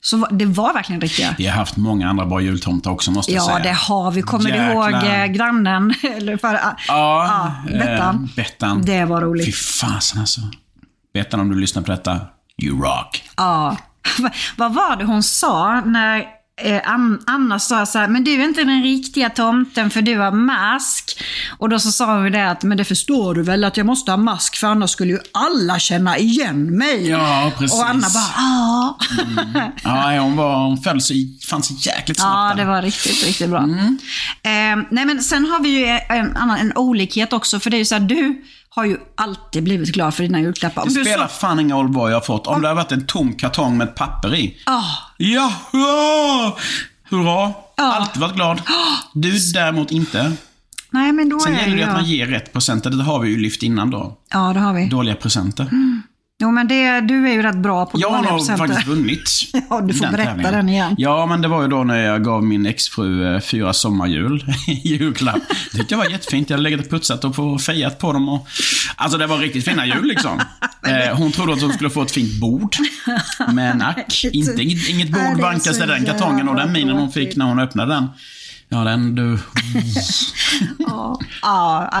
Så 0.00 0.16
var, 0.16 0.28
det 0.32 0.44
var 0.46 0.72
verkligen 0.74 1.00
riktiga. 1.00 1.34
Vi 1.38 1.46
har 1.46 1.56
haft 1.56 1.76
många 1.76 2.08
andra 2.08 2.26
bra 2.26 2.40
jultomtar 2.40 2.90
också 2.90 3.10
måste 3.10 3.32
jag 3.32 3.42
Ja, 3.42 3.46
säga. 3.46 3.58
det 3.58 3.72
har 3.72 4.10
vi. 4.10 4.22
Kommer 4.22 4.50
du 4.50 4.56
ihåg 4.72 4.92
eh, 5.04 5.26
grannen? 5.26 5.94
Eller 6.16 6.36
för, 6.36 6.54
ah, 6.54 6.76
Ja, 6.88 7.54
ja, 7.68 7.78
Bettan. 7.78 8.14
Eh, 8.30 8.34
Bettan. 8.36 8.82
Det 8.82 9.04
var 9.04 9.20
Fy 9.20 9.24
roligt. 9.26 9.56
fasen 9.56 10.20
alltså. 10.20 10.40
Bettan, 11.14 11.40
om 11.40 11.48
du 11.50 11.60
lyssnar 11.60 11.82
på 11.82 11.90
detta, 11.90 12.20
you 12.62 12.82
rock. 12.82 13.22
Ja. 13.36 13.76
Vad 14.56 14.74
var 14.74 14.96
det 14.96 15.04
hon 15.04 15.22
sa 15.22 15.80
när 15.80 16.18
eh, 16.62 16.80
An- 16.90 17.22
Anna 17.26 17.58
sa 17.58 17.86
så 17.86 17.98
här, 17.98 18.08
men 18.08 18.24
du 18.24 18.34
är 18.34 18.44
inte 18.44 18.64
den 18.64 18.82
riktiga 18.82 19.30
tomten 19.30 19.90
för 19.90 20.02
du 20.02 20.18
har 20.18 20.32
mask. 20.32 21.22
Och 21.58 21.68
då 21.68 21.78
så 21.78 21.92
sa 21.92 22.14
hon 22.14 22.32
det 22.32 22.50
att, 22.50 22.62
men 22.62 22.78
det 22.78 22.84
förstår 22.84 23.34
du 23.34 23.42
väl 23.42 23.64
att 23.64 23.76
jag 23.76 23.86
måste 23.86 24.10
ha 24.12 24.16
mask 24.16 24.56
för 24.56 24.66
annars 24.66 24.90
skulle 24.90 25.12
ju 25.12 25.18
alla 25.32 25.78
känna 25.78 26.18
igen 26.18 26.78
mig. 26.78 27.08
Ja, 27.08 27.52
precis. 27.58 27.78
Och 27.80 27.88
Anna 27.88 28.06
bara, 28.14 28.32
ja. 28.36 28.98
Ja, 29.82 30.20
hon, 30.20 30.36
var, 30.36 30.56
hon 30.56 30.82
föll 30.82 31.00
så, 31.00 31.14
fann 31.50 31.62
sig 31.62 31.76
jäkligt 31.80 32.18
snabbt 32.20 32.58
Ja, 32.58 32.64
det 32.64 32.70
var 32.70 32.82
riktigt, 32.82 33.26
riktigt 33.26 33.50
bra. 33.50 33.62
Eh, 33.62 34.76
nej, 34.90 35.04
men 35.06 35.22
sen 35.22 35.44
har 35.50 35.60
vi 35.60 35.68
ju 35.68 35.86
en 36.08 36.36
annan 36.36 36.58
en 36.58 36.72
olikhet 36.76 37.32
också. 37.32 37.60
För 37.60 37.70
det 37.70 37.76
är 37.76 37.78
ju 37.78 37.84
så 37.84 37.94
här, 37.94 38.02
du 38.02 38.42
har 38.76 38.84
ju 38.84 38.98
alltid 39.14 39.64
blivit 39.64 39.88
glad 39.88 40.14
för 40.14 40.22
dina 40.22 40.40
julklappar. 40.40 40.82
Om 40.82 40.88
Det 40.94 41.04
spelar 41.04 41.28
så, 41.28 41.34
fan 41.34 41.60
ingen 41.60 41.76
roll 41.76 41.94
vad 41.94 42.10
jag 42.10 42.16
har 42.16 42.20
fått. 42.20 42.46
Om 42.46 42.62
det 42.62 42.68
har 42.68 42.74
varit 42.74 42.92
en 42.92 43.06
tom 43.06 43.32
kartong 43.34 43.78
med 43.78 43.88
ett 43.88 43.94
papper 43.94 44.34
i. 44.34 44.56
Ah. 44.66 44.82
Ja, 45.16 45.52
hurra! 45.72 46.52
Hurra! 47.10 47.52
Ja. 47.76 47.94
Alltid 47.94 48.20
varit 48.20 48.34
glad. 48.34 48.62
Du 49.14 49.38
däremot 49.54 49.90
inte. 49.90 50.32
nej, 50.90 51.12
men 51.12 51.28
då 51.28 51.40
Sen 51.40 51.54
är 51.54 51.60
gäller 51.60 51.74
det 51.76 51.80
jag... 51.80 51.88
att 51.88 51.96
man 51.96 52.04
ger 52.04 52.26
rätt 52.26 52.52
presenter. 52.52 52.90
Det 52.90 53.02
har 53.02 53.20
vi 53.20 53.30
ju 53.30 53.38
lyft 53.38 53.62
innan 53.62 53.90
då. 53.90 54.18
Ja, 54.32 54.52
det 54.52 54.60
har 54.60 54.72
vi. 54.74 54.88
Dåliga 54.88 55.14
presenter. 55.14 55.68
Jo, 56.42 56.50
men 56.50 56.68
det, 56.68 57.00
du 57.00 57.28
är 57.28 57.32
ju 57.32 57.42
rätt 57.42 57.56
bra 57.56 57.86
på 57.86 58.00
Jag 58.00 58.08
har 58.10 58.56
faktiskt 58.56 58.86
vunnit. 58.86 59.30
Ja, 59.70 59.80
du 59.80 59.94
får 59.94 60.06
berätta 60.06 60.30
tävlingen. 60.30 60.52
den 60.52 60.68
igen. 60.68 60.94
Ja, 60.98 61.26
men 61.26 61.42
det 61.42 61.48
var 61.48 61.62
ju 61.62 61.68
då 61.68 61.84
när 61.84 61.96
jag 61.98 62.24
gav 62.24 62.44
min 62.44 62.66
exfru 62.66 63.34
eh, 63.34 63.40
fyra 63.40 63.72
sommarjul 63.72 64.44
i 64.68 64.72
julklapp. 64.88 65.38
Det 65.72 65.78
tyckte 65.78 65.94
jag 65.94 65.98
var 65.98 66.06
jättefint. 66.10 66.50
Jag 66.50 66.56
hade 66.56 66.70
legat 66.70 66.84
och 66.84 66.90
putsat 66.90 67.24
och 67.24 67.34
på- 67.36 67.58
fejat 67.58 67.98
på 67.98 68.12
dem. 68.12 68.28
Och, 68.28 68.46
alltså 68.96 69.18
det 69.18 69.26
var 69.26 69.38
riktigt 69.38 69.64
fina 69.64 69.86
jul 69.86 70.04
liksom. 70.06 70.40
Eh, 70.86 71.16
hon 71.16 71.32
trodde 71.32 71.52
att 71.52 71.62
hon 71.62 71.72
skulle 71.72 71.90
få 71.90 72.02
ett 72.02 72.10
fint 72.10 72.40
bord. 72.40 72.76
Men 73.52 73.82
ack, 73.82 74.24
inte, 74.32 74.62
inget, 74.62 74.88
inget 74.88 75.10
bord 75.10 75.40
vankas 75.40 75.78
i 75.80 75.86
den 75.86 76.04
kartongen 76.04 76.48
och 76.48 76.56
den 76.56 76.72
minen 76.72 76.96
hon 76.96 77.12
fick 77.12 77.36
när 77.36 77.44
hon 77.46 77.58
öppnade 77.58 77.94
den. 77.94 78.06
Ja, 78.68 78.84
den 78.84 79.14
du... 79.14 79.38
Ja, 81.42 82.00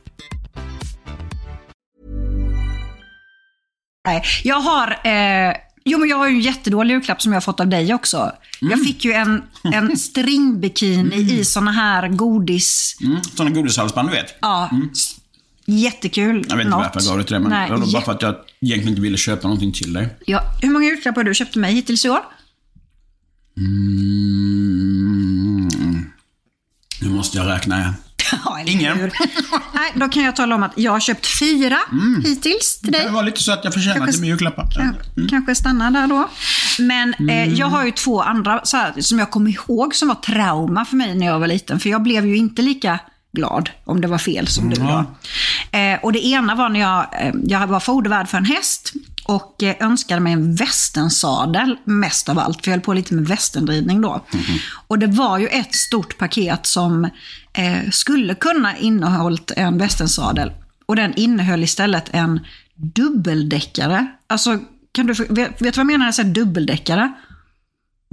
nej. 4.05 4.23
Jag 4.43 4.59
har... 4.59 4.87
Eh, 5.03 5.53
jo, 5.85 5.99
men 5.99 6.09
jag 6.09 6.17
har 6.17 6.27
ju 6.27 6.35
en 6.35 6.41
jättedålig 6.41 6.93
julklapp 6.93 7.21
som 7.21 7.31
jag 7.31 7.35
har 7.35 7.41
fått 7.41 7.59
av 7.59 7.67
dig 7.67 7.93
också. 7.93 8.17
Mm. 8.61 8.71
Jag 8.71 8.83
fick 8.85 9.05
ju 9.05 9.11
en, 9.13 9.43
en 9.63 9.97
stringbikini 10.07 11.15
i 11.15 11.45
såna 11.45 11.71
här 11.71 12.07
godis... 12.07 12.97
Mm, 13.03 13.23
sådana 13.23 13.55
godishalsband 13.55 14.09
du 14.09 14.13
vet. 14.15 14.35
Ja, 14.41 14.69
s- 14.91 15.15
jättekul. 15.65 16.45
Jag 16.49 16.57
vet 16.57 16.65
inte 16.65 16.77
Något. 16.77 16.85
varför 16.93 16.99
jag 17.01 17.05
gav 17.09 17.17
det 17.17 17.23
till 17.23 17.33
dig, 17.33 17.39
men 17.41 17.49
Nej, 17.49 17.69
det 17.69 17.75
var 17.75 17.91
bara 17.93 18.01
för 18.01 18.11
att 18.11 18.21
jag 18.21 18.35
egentligen 18.61 18.89
inte 18.89 19.01
ville 19.01 19.17
köpa 19.17 19.47
någonting 19.47 19.71
till 19.73 19.93
dig. 19.93 20.09
ja, 20.25 20.41
hur 20.61 20.69
många 20.69 20.85
julklappar 20.85 21.21
har 21.21 21.23
du 21.29 21.33
köpt 21.33 21.51
till 21.51 21.61
mig 21.61 21.73
hittills 21.73 22.05
i 22.05 22.09
år? 22.09 22.19
Mm. 24.71 26.05
Nu 27.01 27.09
måste 27.09 27.37
jag 27.37 27.47
räkna. 27.47 27.93
Ja, 28.45 28.59
Ingen. 28.65 28.97
hur? 28.97 29.11
Nej, 29.73 29.91
då 29.95 30.09
kan 30.09 30.23
jag 30.23 30.35
tala 30.35 30.55
om 30.55 30.63
att 30.63 30.71
jag 30.75 30.91
har 30.91 30.99
köpt 30.99 31.39
fyra 31.39 31.77
hittills 32.23 32.79
till 32.81 32.91
dig. 32.91 33.03
Det 33.05 33.09
var 33.11 33.23
lite 33.23 33.43
så 33.43 33.51
att 33.51 33.63
jag 33.63 33.73
förtjänade 33.73 33.99
Kanske- 33.99 34.21
min 34.21 34.29
julklappar. 34.29 34.67
Kan- 34.71 35.27
Kanske 35.29 35.55
stanna 35.55 35.91
där 35.91 36.07
då. 36.07 36.29
Men 36.79 37.13
eh, 37.13 37.19
Mm. 37.19 37.55
jag 37.55 37.67
har 37.67 37.85
ju 37.85 37.91
två 37.91 38.21
andra 38.21 38.61
här, 38.73 39.01
som 39.01 39.19
jag 39.19 39.31
kommer 39.31 39.51
ihåg 39.51 39.95
som 39.95 40.07
var 40.07 40.15
trauma 40.15 40.85
för 40.85 40.95
mig 40.95 41.15
när 41.15 41.25
jag 41.25 41.39
var 41.39 41.47
liten. 41.47 41.79
För 41.79 41.89
jag 41.89 42.03
blev 42.03 42.25
ju 42.25 42.37
inte 42.37 42.61
lika 42.61 42.99
glad 43.33 43.69
om 43.85 44.01
det 44.01 44.07
var 44.07 44.17
fel 44.17 44.47
som 44.47 44.69
du 44.69 44.75
Ja. 44.81 45.05
då. 45.71 45.77
Eh, 45.77 45.99
och 46.03 46.13
det 46.13 46.25
ena 46.25 46.55
var 46.55 46.69
när 46.69 46.79
jag, 46.79 47.07
eh, 47.21 47.33
jag 47.43 47.67
var 47.67 47.79
fodervärd 47.79 48.27
för 48.29 48.37
en 48.37 48.45
häst 48.45 48.93
och 49.25 49.63
eh, 49.63 49.75
önskade 49.79 50.21
mig 50.21 50.33
en 50.33 50.55
västensadel 50.55 51.77
mest 51.85 52.29
av 52.29 52.39
allt. 52.39 52.63
För 52.63 52.71
jag 52.71 52.77
höll 52.77 52.81
på 52.83 52.93
lite 52.93 53.13
med 53.13 53.27
västernridning 53.27 54.01
då. 54.01 54.25
Och 54.87 54.99
det 54.99 55.07
var 55.07 55.37
ju 55.37 55.47
ett 55.47 55.75
stort 55.75 56.17
paket 56.17 56.65
som 56.65 57.09
eh, 57.53 57.89
skulle 57.91 58.35
kunna 58.35 58.77
innehållit 58.77 59.51
en 59.51 59.77
västensadel. 59.77 60.51
Och 60.85 60.95
den 60.95 61.13
innehöll 61.13 61.63
istället 61.63 62.09
en 62.13 62.39
dubbeldäckare. 62.75 64.07
Alltså, 64.27 64.59
kan 64.91 65.07
du, 65.07 65.13
vet, 65.13 65.29
vet 65.29 65.57
du 65.59 65.65
vad 65.65 65.77
jag 65.77 65.85
menar 65.85 65.97
när 65.97 66.05
jag 66.05 66.15
säger 66.15 66.33
dubbeldäckare? 66.33 67.11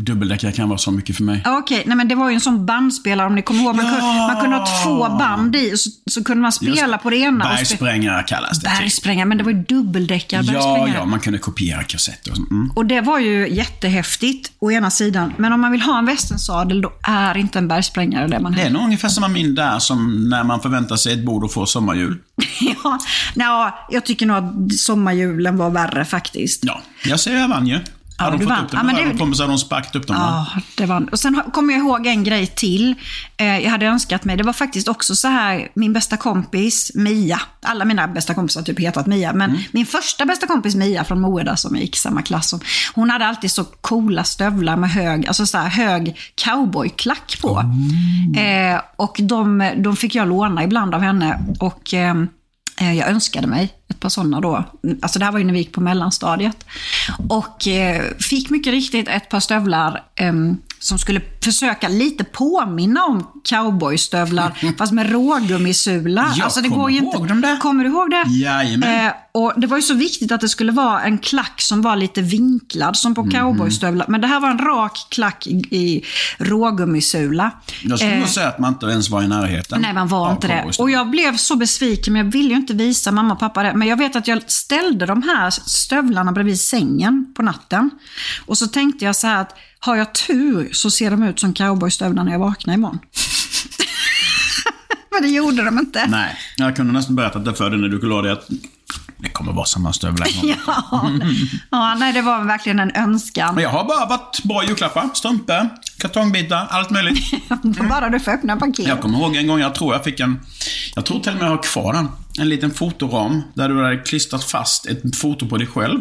Dubbeldäckare 0.02 0.52
kan 0.52 0.68
vara 0.68 0.78
så 0.78 0.90
mycket 0.90 1.16
för 1.16 1.22
mig. 1.24 1.42
Okej, 1.46 1.82
nej 1.86 1.96
men 1.96 2.08
det 2.08 2.14
var 2.14 2.28
ju 2.28 2.34
en 2.34 2.40
sån 2.40 2.66
bandspelare 2.66 3.26
om 3.26 3.34
ni 3.34 3.42
kommer 3.42 3.62
ihåg. 3.62 3.76
Man, 3.76 3.84
Ja! 3.86 3.92
kunde, 3.92 4.32
man 4.34 4.40
kunde 4.40 4.56
ha 4.56 4.66
två 4.84 5.18
band 5.18 5.56
i 5.56 5.76
så, 5.76 5.90
så 6.10 6.24
kunde 6.24 6.42
man 6.42 6.52
spela 6.52 6.74
Just- 6.88 7.02
på 7.02 7.10
det 7.10 7.16
ena. 7.16 7.44
Bergsprängare 7.44 8.22
kallas 8.22 8.58
det. 8.60 8.70
typ. 8.70 8.78
Bergsprängare, 8.78 9.26
men 9.26 9.38
det 9.38 9.44
var 9.44 9.50
ju 9.52 9.62
dubbeldäckare 9.62 10.42
Ja, 10.52 10.88
ja, 10.94 11.04
man 11.04 11.20
kunde 11.20 11.38
kopiera 11.38 11.82
kassetter 11.82 12.30
och 12.30 12.36
sånt. 12.36 12.50
Mm. 12.50 12.70
Och 12.76 12.86
det 12.86 13.00
var 13.00 13.18
ju 13.18 13.48
jättehäftigt 13.54 14.52
å 14.58 14.70
ena 14.72 14.90
sidan. 14.90 15.32
Men 15.36 15.52
om 15.52 15.60
man 15.60 15.72
vill 15.72 15.82
ha 15.82 15.98
en 15.98 16.06
västernsadel 16.06 16.80
då 16.80 16.92
är 17.02 17.36
inte 17.36 17.58
en 17.58 17.68
bergsprängare 17.68 18.28
det 18.28 18.40
man 18.40 18.52
Det 18.52 18.62
är 18.62 18.70
nog 18.70 18.82
ungefär 18.82 19.08
samma 19.08 19.28
min 19.28 19.54
där 19.54 19.78
som 19.78 20.28
när 20.28 20.44
man 20.44 20.60
förväntar 20.60 20.96
sig 20.96 21.12
ett 21.12 21.24
bord 21.24 21.44
och 21.44 21.52
får 21.52 21.66
sommarjul. 21.66 22.18
ja, 22.60 22.98
ja, 23.34 23.86
jag 23.90 24.04
tycker 24.04 24.26
nog 24.26 24.36
att 24.36 24.72
sommarjulen 24.78 25.56
var 25.56 25.70
värre 25.70 26.04
faktiskt. 26.04 26.64
Ja, 26.64 26.80
jag 27.04 27.20
säger 27.20 27.38
jag 27.40 27.48
vann 27.48 27.66
ju. 27.66 27.80
Du 28.18 28.24
de 28.32 28.38
fått 28.38 28.48
vann. 28.48 28.64
upp 28.64 28.70
det 28.70 28.76
Ja, 28.76 28.82
men 28.82 28.94
det- 28.94 29.36
så 29.36 29.42
hade 29.42 29.52
de 29.52 29.58
sparkat 29.58 29.96
upp 29.96 30.06
dem. 30.06 30.16
va? 30.16 30.46
Ja, 30.54 30.60
det 30.76 30.86
var... 30.86 31.08
Och 31.12 31.18
sen 31.18 31.42
kommer 31.52 31.72
jag 31.74 31.80
ihåg 31.82 32.06
en 32.06 32.24
grej 32.24 32.46
till. 32.46 32.94
Eh, 33.36 33.58
jag 33.58 33.70
hade 33.70 33.86
önskat 33.86 34.24
mig. 34.24 34.36
Det 34.36 34.42
var 34.44 34.52
faktiskt 34.52 34.88
också 34.88 35.14
så 35.14 35.28
här, 35.28 35.68
min 35.74 35.92
bästa 35.92 36.16
kompis 36.16 36.92
Mia. 36.94 37.40
Alla 37.62 37.84
mina 37.84 38.08
bästa 38.08 38.34
kompisar 38.34 38.60
har 38.60 38.64
typ 38.64 38.80
hetat 38.80 39.06
Mia. 39.06 39.32
Men 39.32 39.50
Mm. 39.50 39.62
min 39.72 39.86
första 39.86 40.24
bästa 40.24 40.46
kompis 40.46 40.74
Mia 40.74 41.04
från 41.04 41.20
Moeda 41.20 41.56
som 41.56 41.74
jag 41.74 41.82
gick 41.84 41.96
i 41.96 41.98
samma 41.98 42.22
klass 42.22 42.48
som. 42.48 42.60
Hon 42.94 43.10
hade 43.10 43.26
alltid 43.26 43.50
så 43.50 43.64
coola 43.64 44.24
stövlar 44.24 44.76
med 44.76 44.90
hög, 44.90 45.26
alltså 45.26 45.46
så 45.46 45.58
här, 45.58 45.68
hög 45.68 46.16
cowboyklack 46.34 47.38
på. 47.40 47.58
Eh, 48.40 48.80
och 48.96 49.16
de, 49.22 49.72
de 49.76 49.96
fick 49.96 50.14
jag 50.14 50.28
låna 50.28 50.64
ibland 50.64 50.94
av 50.94 51.00
henne. 51.00 51.38
Och... 51.60 51.94
Eh, 51.94 52.14
Eh, 52.80 52.94
jag 52.94 53.08
önskade 53.08 53.46
mig 53.46 53.74
ett 53.88 54.00
par 54.00 54.08
sådana 54.08 54.40
då. 54.40 54.64
Alltså 55.02 55.18
det 55.18 55.24
här 55.24 55.32
var 55.32 55.38
ju 55.38 55.44
när 55.44 55.52
vi 55.52 55.58
gick 55.58 55.72
på 55.72 55.80
mellanstadiet. 55.80 56.66
Och 57.28 57.68
eh, 57.68 58.02
fick 58.20 58.50
mycket 58.50 58.70
riktigt 58.70 59.08
ett 59.08 59.28
par 59.28 59.40
stövlar 59.40 60.02
ehm, 60.14 60.56
som 60.78 60.98
skulle 60.98 61.20
försöka 61.44 61.88
lite 61.88 62.24
påminna 62.24 63.04
om 63.04 63.26
cowboystövlar, 63.44 64.74
fast 64.78 64.92
med 64.92 65.10
rågummisula. 65.10 66.32
Jag 66.36 66.44
alltså 66.44 66.60
det 66.60 66.68
kommer 66.68 66.82
går 66.82 66.90
ju 66.90 66.96
ihåg 66.98 67.14
inte. 67.14 67.28
dem 67.28 67.40
där. 67.40 67.56
Kommer 67.56 67.84
du 67.84 67.90
ihåg 67.90 68.10
det? 68.10 68.24
Jajamän. 68.30 69.06
Eh, 69.06 69.12
och 69.32 69.52
det 69.56 69.66
var 69.66 69.76
ju 69.76 69.82
så 69.82 69.94
viktigt 69.94 70.32
att 70.32 70.40
det 70.40 70.48
skulle 70.48 70.72
vara 70.72 71.02
en 71.02 71.18
klack 71.18 71.60
som 71.60 71.82
var 71.82 71.96
lite 71.96 72.22
vinklad, 72.22 72.96
som 72.96 73.14
på 73.14 73.30
cowboystövlar. 73.30 74.06
Men 74.08 74.20
det 74.20 74.26
här 74.26 74.40
var 74.40 74.50
en 74.50 74.58
rak 74.58 75.06
klack 75.10 75.46
i, 75.46 75.50
i 75.70 76.04
rågummisula. 76.38 77.50
Jag 77.84 77.98
skulle 77.98 78.16
Eh, 78.16 78.26
säga 78.26 78.48
att 78.48 78.58
man 78.58 78.72
inte 78.72 78.86
ens 78.86 79.10
var 79.10 79.22
i 79.22 79.28
närheten. 79.28 79.80
Nej, 79.82 79.92
man 79.92 80.08
var 80.08 80.32
inte 80.32 80.46
det. 80.46 80.72
Och 80.78 80.90
jag 80.90 81.10
blev 81.10 81.36
så 81.36 81.56
besviken, 81.56 82.12
men 82.12 82.24
jag 82.24 82.32
ville 82.32 82.48
ju 82.48 82.56
inte 82.56 82.74
visa 82.74 83.12
mamma 83.12 83.34
och 83.34 83.40
pappa 83.40 83.62
det. 83.62 83.74
Men 83.74 83.88
jag 83.88 83.96
vet 83.96 84.16
att 84.16 84.28
jag 84.28 84.50
ställde 84.50 85.06
de 85.06 85.22
här 85.22 85.50
stövlarna 85.50 86.32
bredvid 86.32 86.60
sängen 86.60 87.32
på 87.36 87.42
natten. 87.42 87.90
Och 88.46 88.58
så 88.58 88.66
tänkte 88.66 89.04
jag 89.04 89.16
så 89.16 89.26
här 89.26 89.40
att 89.40 89.56
har 89.80 89.96
jag 89.96 90.14
tur 90.14 90.68
så 90.72 90.90
ser 90.90 91.10
de 91.10 91.22
ut 91.22 91.40
som 91.40 91.54
cowboystövlar 91.54 92.24
när 92.24 92.32
jag 92.32 92.38
vaknar 92.38 92.74
imorgon. 92.74 92.98
men 95.10 95.22
det 95.22 95.28
gjorde 95.28 95.64
de 95.64 95.78
inte. 95.78 96.06
Nej, 96.06 96.36
jag 96.56 96.76
kunde 96.76 96.92
nästan 96.92 97.16
berättat 97.16 97.44
det 97.44 97.54
för 97.54 97.70
dig 97.70 97.80
när 97.80 97.88
du 97.88 98.08
la 98.08 98.22
det 98.22 98.32
att 98.32 98.48
det 99.20 99.28
kommer 99.28 99.52
vara 99.52 99.66
samma 99.66 99.92
stövlar. 99.92 100.28
Ja, 100.42 101.10
ja, 101.70 101.94
nej, 101.98 102.12
det 102.12 102.22
var 102.22 102.44
verkligen 102.44 102.78
en 102.78 102.92
önskan. 102.94 103.54
Men 103.54 103.64
jag 103.64 103.70
har 103.70 103.84
bara 103.84 104.06
varit 104.06 104.42
bra 104.44 104.64
julklappar. 104.64 105.08
Strumpor, 105.14 105.68
kartongbitar, 105.98 106.66
allt 106.70 106.90
möjligt. 106.90 107.24
Bara 107.88 108.08
du 108.08 108.20
får 108.20 108.32
öppna 108.32 108.56
paket. 108.56 108.86
Jag 108.86 109.00
kommer 109.00 109.18
ihåg 109.18 109.36
en 109.36 109.46
gång, 109.46 109.60
jag 109.60 109.74
tror 109.74 109.94
jag 109.94 110.04
fick 110.04 110.20
en... 110.20 110.40
Jag 110.94 111.06
tror 111.06 111.20
till 111.20 111.32
och 111.32 111.38
med 111.38 111.46
jag 111.46 111.50
har 111.50 111.62
kvar 111.62 111.92
den. 111.92 112.08
En 112.38 112.48
liten 112.48 112.70
fotoram 112.70 113.42
där 113.54 113.68
du 113.68 113.84
hade 113.84 113.96
klistrat 113.96 114.44
fast 114.44 114.86
ett 114.86 115.16
foto 115.16 115.48
på 115.48 115.56
dig 115.56 115.66
själv. 115.66 116.00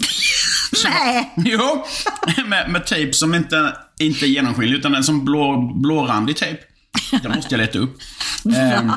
Nej! 0.84 1.34
Jo, 1.36 1.86
med, 2.46 2.70
med 2.70 2.86
tejp 2.86 3.14
som 3.14 3.36
inte, 3.36 3.74
inte 4.00 4.26
är 4.26 4.28
genomskinlig 4.28 4.76
utan 4.78 4.96
en 4.96 5.04
som 5.04 5.26
blå, 5.26 5.72
blårandig 5.76 6.36
tejp. 6.38 6.60
Det 7.22 7.30
måste 7.30 7.56
jag 7.56 7.58
leta 7.60 7.80
upp. 7.80 7.98
Ehm, 8.56 8.92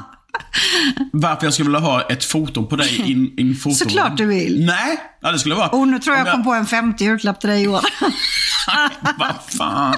varför 1.12 1.46
jag 1.46 1.54
skulle 1.54 1.68
vilja 1.68 1.80
ha 1.80 2.00
ett 2.02 2.24
foto 2.24 2.66
på 2.66 2.76
dig 2.76 3.00
i 3.06 3.12
en- 3.12 3.40
i 3.40 3.42
en 3.42 3.54
fotoram. 3.54 3.76
Såklart 3.76 4.16
du 4.16 4.26
vill. 4.26 4.64
Nej, 4.66 4.96
ja, 5.22 5.32
det 5.32 5.38
skulle 5.38 5.54
vara... 5.54 5.68
Och 5.68 5.88
nu 5.88 5.98
tror 5.98 6.16
jag 6.16 6.26
jag 6.26 6.32
kom 6.34 6.44
på 6.44 6.52
en 6.54 6.66
50 6.66 7.04
julklapp 7.04 7.40
till 7.40 7.50
dig 7.50 7.62
i 7.62 7.68
år. 7.68 7.80
Vad 9.18 9.34
fan. 9.58 9.94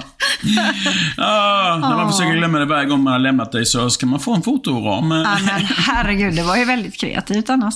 Ah, 1.17 1.77
när 1.77 1.95
man 1.95 2.11
försöker 2.11 2.33
glömma 2.37 2.59
det 2.59 2.65
varje 2.65 2.85
gång 2.85 3.03
man 3.03 3.13
har 3.13 3.19
lämnat 3.19 3.51
dig 3.51 3.65
så 3.65 3.89
ska 3.89 4.05
man 4.05 4.19
få 4.19 4.35
en 4.35 4.41
fotoram. 4.41 5.11
ja, 5.11 5.37
men 5.45 5.65
herregud, 5.65 6.35
det 6.35 6.43
var 6.43 6.55
ju 6.57 6.65
väldigt 6.65 6.99
kreativt 6.99 7.49
annars. 7.49 7.73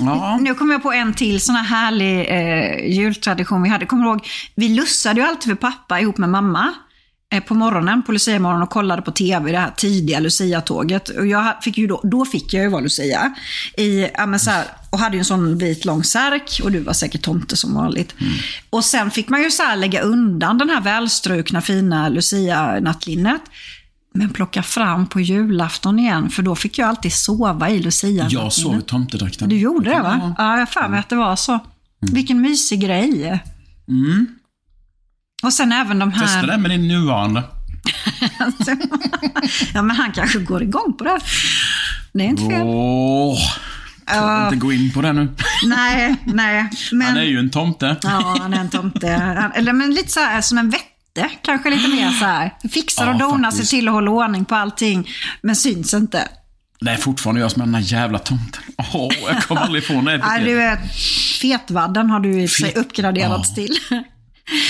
Ja. 0.00 0.38
Nu 0.40 0.54
kommer 0.54 0.74
jag 0.74 0.82
på 0.82 0.92
en 0.92 1.14
till 1.14 1.40
sån 1.40 1.56
här 1.56 1.64
härlig 1.64 2.26
eh, 2.28 2.96
jultradition 2.98 3.62
vi 3.62 3.68
hade. 3.68 3.86
Kommer 3.86 4.04
du 4.04 4.10
ihåg? 4.10 4.28
Vi 4.54 4.68
lussade 4.68 5.20
ju 5.20 5.26
alltid 5.26 5.44
för 5.44 5.54
pappa 5.54 6.00
ihop 6.00 6.18
med 6.18 6.28
mamma 6.28 6.74
eh, 7.32 7.42
på 7.42 7.54
morgonen, 7.54 8.02
på 8.02 8.12
Lucia-morgonen 8.12 8.62
och 8.62 8.70
kollade 8.70 9.02
på 9.02 9.10
tv, 9.10 9.52
det 9.52 9.58
här 9.58 9.70
tidiga 9.76 10.20
Lucia-tåget. 10.20 11.08
Och 11.08 11.26
jag 11.26 11.62
fick 11.62 11.78
ju 11.78 11.86
då, 11.86 12.00
då 12.04 12.24
fick 12.24 12.54
jag 12.54 12.62
ju 12.62 12.68
vara 12.68 12.82
Lucia. 12.82 13.34
I, 13.76 14.08
ja, 14.14 14.38
så 14.38 14.50
här, 14.50 14.64
och 14.90 14.98
hade 14.98 15.16
ju 15.16 15.18
en 15.18 15.24
sån 15.24 15.58
vit 15.58 15.84
lång 15.84 16.04
särk 16.04 16.60
och 16.64 16.72
du 16.72 16.80
var 16.80 16.92
säkert 16.92 17.22
tomte 17.22 17.56
som 17.56 17.74
vanligt. 17.74 18.14
Och 18.70 18.84
sen 18.84 19.10
fick 19.10 19.28
man 19.28 19.42
ju 19.42 19.50
så 19.50 19.62
här 19.62 19.76
lägga 19.76 20.00
undan 20.00 20.58
den 20.58 20.70
här 20.70 20.80
välstrukna 20.80 21.60
fina 21.60 22.08
Lucia-nattlinnet. 22.08 23.42
Men 24.14 24.30
plocka 24.30 24.62
fram 24.62 25.06
på 25.06 25.20
julafton 25.20 25.98
igen, 25.98 26.30
för 26.30 26.42
då 26.42 26.56
fick 26.56 26.78
jag 26.78 26.88
alltid 26.88 27.12
sova 27.12 27.70
i 27.70 27.82
Lucia. 27.82 28.26
Jag 28.30 28.52
sov 28.52 28.78
i 28.78 28.82
tomtedräkten. 28.82 29.48
Du 29.48 29.58
gjorde 29.58 29.90
det 29.90 30.02
va? 30.02 30.34
Ja, 30.38 30.52
jag 30.52 30.58
har 30.58 30.66
för 30.66 30.88
mig 30.88 31.00
att 31.00 31.08
det 31.08 31.16
var 31.16 31.36
så. 31.36 31.58
Vilken 32.00 32.40
mysig 32.40 32.80
grej. 32.80 33.42
Och 35.42 35.52
sen 35.52 35.72
även 35.72 35.98
de 35.98 36.12
Testa 36.12 36.26
här... 36.26 36.46
det 36.46 36.58
med 36.58 36.70
din 36.70 36.88
nuvarande. 36.88 37.42
ja, 39.74 39.82
men 39.82 39.96
han 39.96 40.12
kanske 40.12 40.38
går 40.38 40.62
igång 40.62 40.94
på 40.98 41.04
det. 41.04 41.20
Det 42.12 42.24
är 42.24 42.28
inte 42.28 42.42
fel. 42.42 42.62
Åh, 42.64 43.38
kan 44.06 44.44
inte 44.44 44.56
gå 44.56 44.72
in 44.72 44.92
på 44.92 45.02
det 45.02 45.12
nu. 45.12 45.28
Nej, 45.66 46.16
nej. 46.24 46.70
Men... 46.92 47.06
Han 47.06 47.16
är 47.16 47.22
ju 47.22 47.38
en 47.38 47.50
tomte. 47.50 47.96
Ja, 48.02 48.36
han 48.40 48.54
är 48.54 48.60
en 48.60 48.70
tomte. 48.70 49.08
Han, 49.10 49.52
eller 49.52 49.72
men 49.72 49.94
lite 49.94 50.12
så 50.12 50.20
här 50.20 50.40
som 50.40 50.58
en 50.58 50.70
vette. 51.22 51.38
Kanske 51.42 51.70
lite 51.70 51.88
mer 51.88 52.10
så 52.10 52.24
här. 52.24 52.54
Fixar 52.72 53.06
och 53.08 53.14
Ja, 53.14 53.18
donar 53.18 53.50
sig 53.50 53.66
till 53.66 53.88
och 53.88 53.94
håller 53.94 54.10
ordning 54.12 54.44
på 54.44 54.54
allting. 54.54 55.08
Men 55.42 55.56
syns 55.56 55.94
inte. 55.94 56.28
Det 56.80 56.90
är 56.90 56.96
fortfarande 56.96 57.40
jag 57.40 57.50
som 57.50 57.62
är 57.62 57.66
den 57.66 57.72
där 57.72 57.80
jävla 57.80 58.18
tomten. 58.18 58.62
Åh, 58.94 59.08
jag 59.26 59.42
kommer 59.42 59.60
aldrig 59.64 59.82
ifrån 59.84 60.04
det. 60.04 60.18
Nej, 60.18 60.44
du 60.44 60.62
är 60.62 60.76
fetvadden 61.40 62.10
har 62.10 62.20
du 62.20 62.42
i 62.42 62.46
och 62.46 62.50
sig 62.50 62.72
uppgraderats 62.74 63.48
Ja. 63.48 63.54
till. 63.54 63.78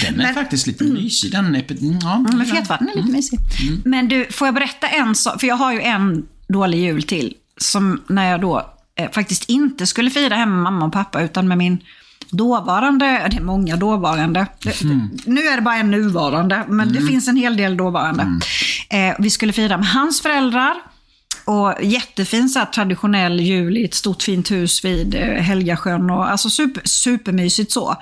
Den 0.04 0.20
är 0.20 0.34
faktiskt 0.34 0.66
lite 0.66 0.84
mysig. 0.84 1.32
Den 1.32 1.54
är... 1.54 1.64
Ja, 2.02 2.18
Men 2.18 2.46
fetvatten 2.46 2.88
är 2.88 2.96
lite 2.96 3.12
mysig. 3.12 3.38
Men 3.84 4.08
du, 4.08 4.26
får 4.30 4.46
jag 4.48 4.54
berätta 4.54 4.88
en 4.88 5.14
sak? 5.14 5.40
För 5.40 5.46
jag 5.46 5.56
har 5.56 5.72
ju 5.72 5.80
en 5.80 6.26
dålig 6.48 6.78
jul 6.78 7.02
till. 7.02 7.34
Som 7.61 8.02
när 8.08 8.30
jag 8.30 8.40
då 8.40 8.74
eh, 8.98 9.11
faktiskt 9.11 9.44
inte 9.48 9.87
skulle 9.87 10.11
fira 10.11 10.34
hemma 10.37 10.54
med 10.54 10.62
mamma 10.72 10.87
och 10.87 10.92
pappa, 10.92 11.22
utan 11.22 11.48
med 11.48 11.58
min 11.58 11.78
dåvarande, 12.30 13.28
det 13.30 13.36
är 13.36 13.40
många 13.40 13.76
dåvarande. 13.76 14.46
Det- 14.62 14.82
Nu 15.24 15.40
är 15.40 15.56
det 15.56 15.62
bara 15.62 15.76
en 15.76 15.90
nuvarande, 15.90 16.64
men 16.68 16.92
det 16.92 17.00
finns 17.06 17.28
en 17.28 17.36
hel 17.36 17.56
del 17.56 17.76
dåvarande. 17.76 18.22
Eh, 18.90 19.14
vi 19.18 19.30
skulle 19.30 19.52
fira 19.52 19.76
med 19.76 19.86
hans 19.86 20.20
föräldrar. 20.22 20.74
Och 21.44 21.74
jättefin 21.82 22.48
så 22.48 22.58
här, 22.58 22.66
traditionell 22.66 23.40
jul 23.40 23.76
i 23.76 23.84
ett 23.84 23.94
stort 23.94 24.22
fint 24.22 24.50
hus 24.50 24.84
vid 24.84 25.14
eh, 25.14 25.20
Helgasjön. 25.42 26.10
Och, 26.10 26.30
alltså 26.30 26.50
super, 26.50 26.82
supermysigt 26.84 27.72
så. 27.72 27.96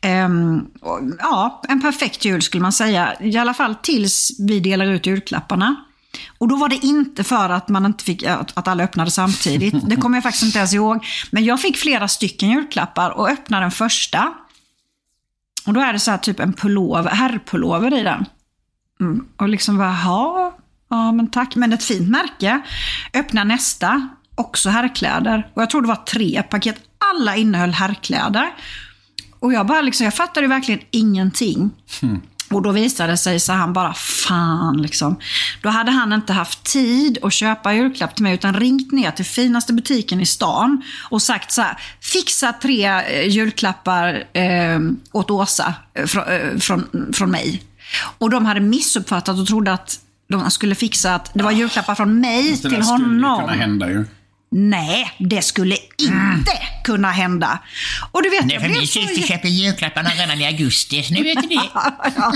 Ehm, 0.00 0.60
och, 0.80 1.00
ja, 1.18 1.62
en 1.68 1.80
perfekt 1.80 2.24
jul 2.24 2.42
skulle 2.42 2.62
man 2.62 2.72
säga. 2.72 3.12
I 3.20 3.36
alla 3.36 3.54
fall 3.54 3.74
tills 3.74 4.30
vi 4.40 4.60
delar 4.60 4.86
ut 4.86 5.06
julklapparna. 5.06 5.76
Och 6.38 6.48
då 6.48 6.56
var 6.56 6.68
det 6.68 6.86
inte 6.86 7.24
för 7.24 7.48
att 7.48 7.68
man 7.68 7.86
inte 7.86 8.04
fick, 8.04 8.22
att, 8.22 8.68
alla 8.68 8.84
öppnade 8.84 9.10
samtidigt. 9.10 9.88
Det 9.88 9.96
kommer 9.96 10.16
jag 10.16 10.22
faktiskt 10.22 10.44
inte 10.44 10.58
ens 10.58 10.74
ihåg. 10.74 11.06
Men 11.30 11.44
jag 11.44 11.60
fick 11.60 11.76
flera 11.76 12.08
stycken 12.08 12.50
julklappar 12.50 13.10
och 13.10 13.28
öppnade 13.28 13.64
den 13.64 13.70
första. 13.70 14.34
Och 15.66 15.72
då 15.72 15.80
är 15.80 15.92
det 15.92 15.98
så 15.98 16.10
här 16.10 16.18
typ 16.18 16.40
en 16.40 16.52
pullover, 16.52 17.10
herrpullover 17.10 17.94
i 17.94 18.02
den. 18.02 18.26
Mm. 19.00 19.26
Och 19.36 19.48
liksom 19.48 19.78
bara, 19.78 19.88
jaha, 19.88 20.52
ja 20.88 21.12
men 21.12 21.30
tack. 21.30 21.56
Men 21.56 21.72
ett 21.72 21.84
fint 21.84 22.08
märke. 22.08 22.60
Öppna 23.14 23.44
nästa, 23.44 24.08
också 24.34 24.70
herrkläder. 24.70 25.50
Och 25.54 25.62
jag 25.62 25.70
tror 25.70 25.82
det 25.82 25.88
var 25.88 25.96
tre 25.96 26.42
paket. 26.42 26.76
Alla 27.14 27.36
innehöll 27.36 27.72
herrkläder. 27.72 28.50
Och 29.38 29.52
jag 29.52 29.66
bara 29.66 29.82
liksom, 29.82 30.04
jag 30.04 30.14
fattade 30.14 30.46
verkligen 30.46 30.80
ingenting. 30.90 31.70
Hmm. 32.00 32.20
Och 32.50 32.62
då 32.62 32.70
visade 32.72 33.12
det 33.12 33.16
sig 33.16 33.40
så 33.40 33.52
han 33.52 33.72
bara, 33.72 33.94
fan 33.94 34.82
liksom. 34.82 35.16
Då 35.62 35.68
hade 35.68 35.90
han 35.90 36.12
inte 36.12 36.32
haft 36.32 36.62
tid 36.64 37.18
att 37.22 37.32
köpa 37.32 37.74
julklapp 37.74 38.14
till 38.14 38.22
mig 38.22 38.34
utan 38.34 38.54
ringt 38.54 38.92
ner 38.92 39.10
till 39.10 39.24
finaste 39.24 39.72
butiken 39.72 40.20
i 40.20 40.26
stan 40.26 40.82
och 41.10 41.22
sagt 41.22 41.52
så 41.52 41.62
här, 41.62 41.78
fixa 42.00 42.52
tre 42.52 42.84
eh, 42.86 43.28
julklappar 43.28 44.24
eh, 44.32 44.80
åt 45.12 45.30
Åsa 45.30 45.74
eh, 45.94 46.06
från, 46.06 46.24
eh, 46.28 46.58
från, 46.58 47.12
från 47.12 47.30
mig. 47.30 47.62
Och 48.18 48.30
de 48.30 48.46
hade 48.46 48.60
missuppfattat 48.60 49.38
och 49.38 49.46
trodde 49.46 49.72
att 49.72 49.98
de 50.28 50.50
skulle 50.50 50.74
fixa 50.74 51.14
att 51.14 51.30
det 51.34 51.42
var 51.42 51.52
julklappar 51.52 51.94
från 51.94 52.20
mig 52.20 52.42
Det 52.42 52.48
till 52.48 52.58
skulle 52.58 52.76
ju 52.76 52.82
honom. 52.82 53.40
kunna 53.40 53.52
hända 53.52 53.88
ju. 53.88 54.04
Nej, 54.50 55.12
det 55.18 55.42
skulle 55.42 55.76
inte 55.98 56.52
kunna 56.84 57.10
hända. 57.10 57.58
Och 58.12 58.22
du 58.22 58.30
vet, 58.30 58.44
Nej, 58.44 58.54
jag 58.54 58.62
för 58.62 58.68
min 58.68 58.86
syster 58.86 59.22
köper 59.22 59.48
julklapparna 59.48 60.10
redan 60.10 60.40
i 60.40 60.46
augusti, 60.46 61.02
så 61.02 61.14
nu 61.14 61.22
vet 61.22 61.42
du 61.42 61.48
det. 61.48 61.54
ja. 61.74 62.32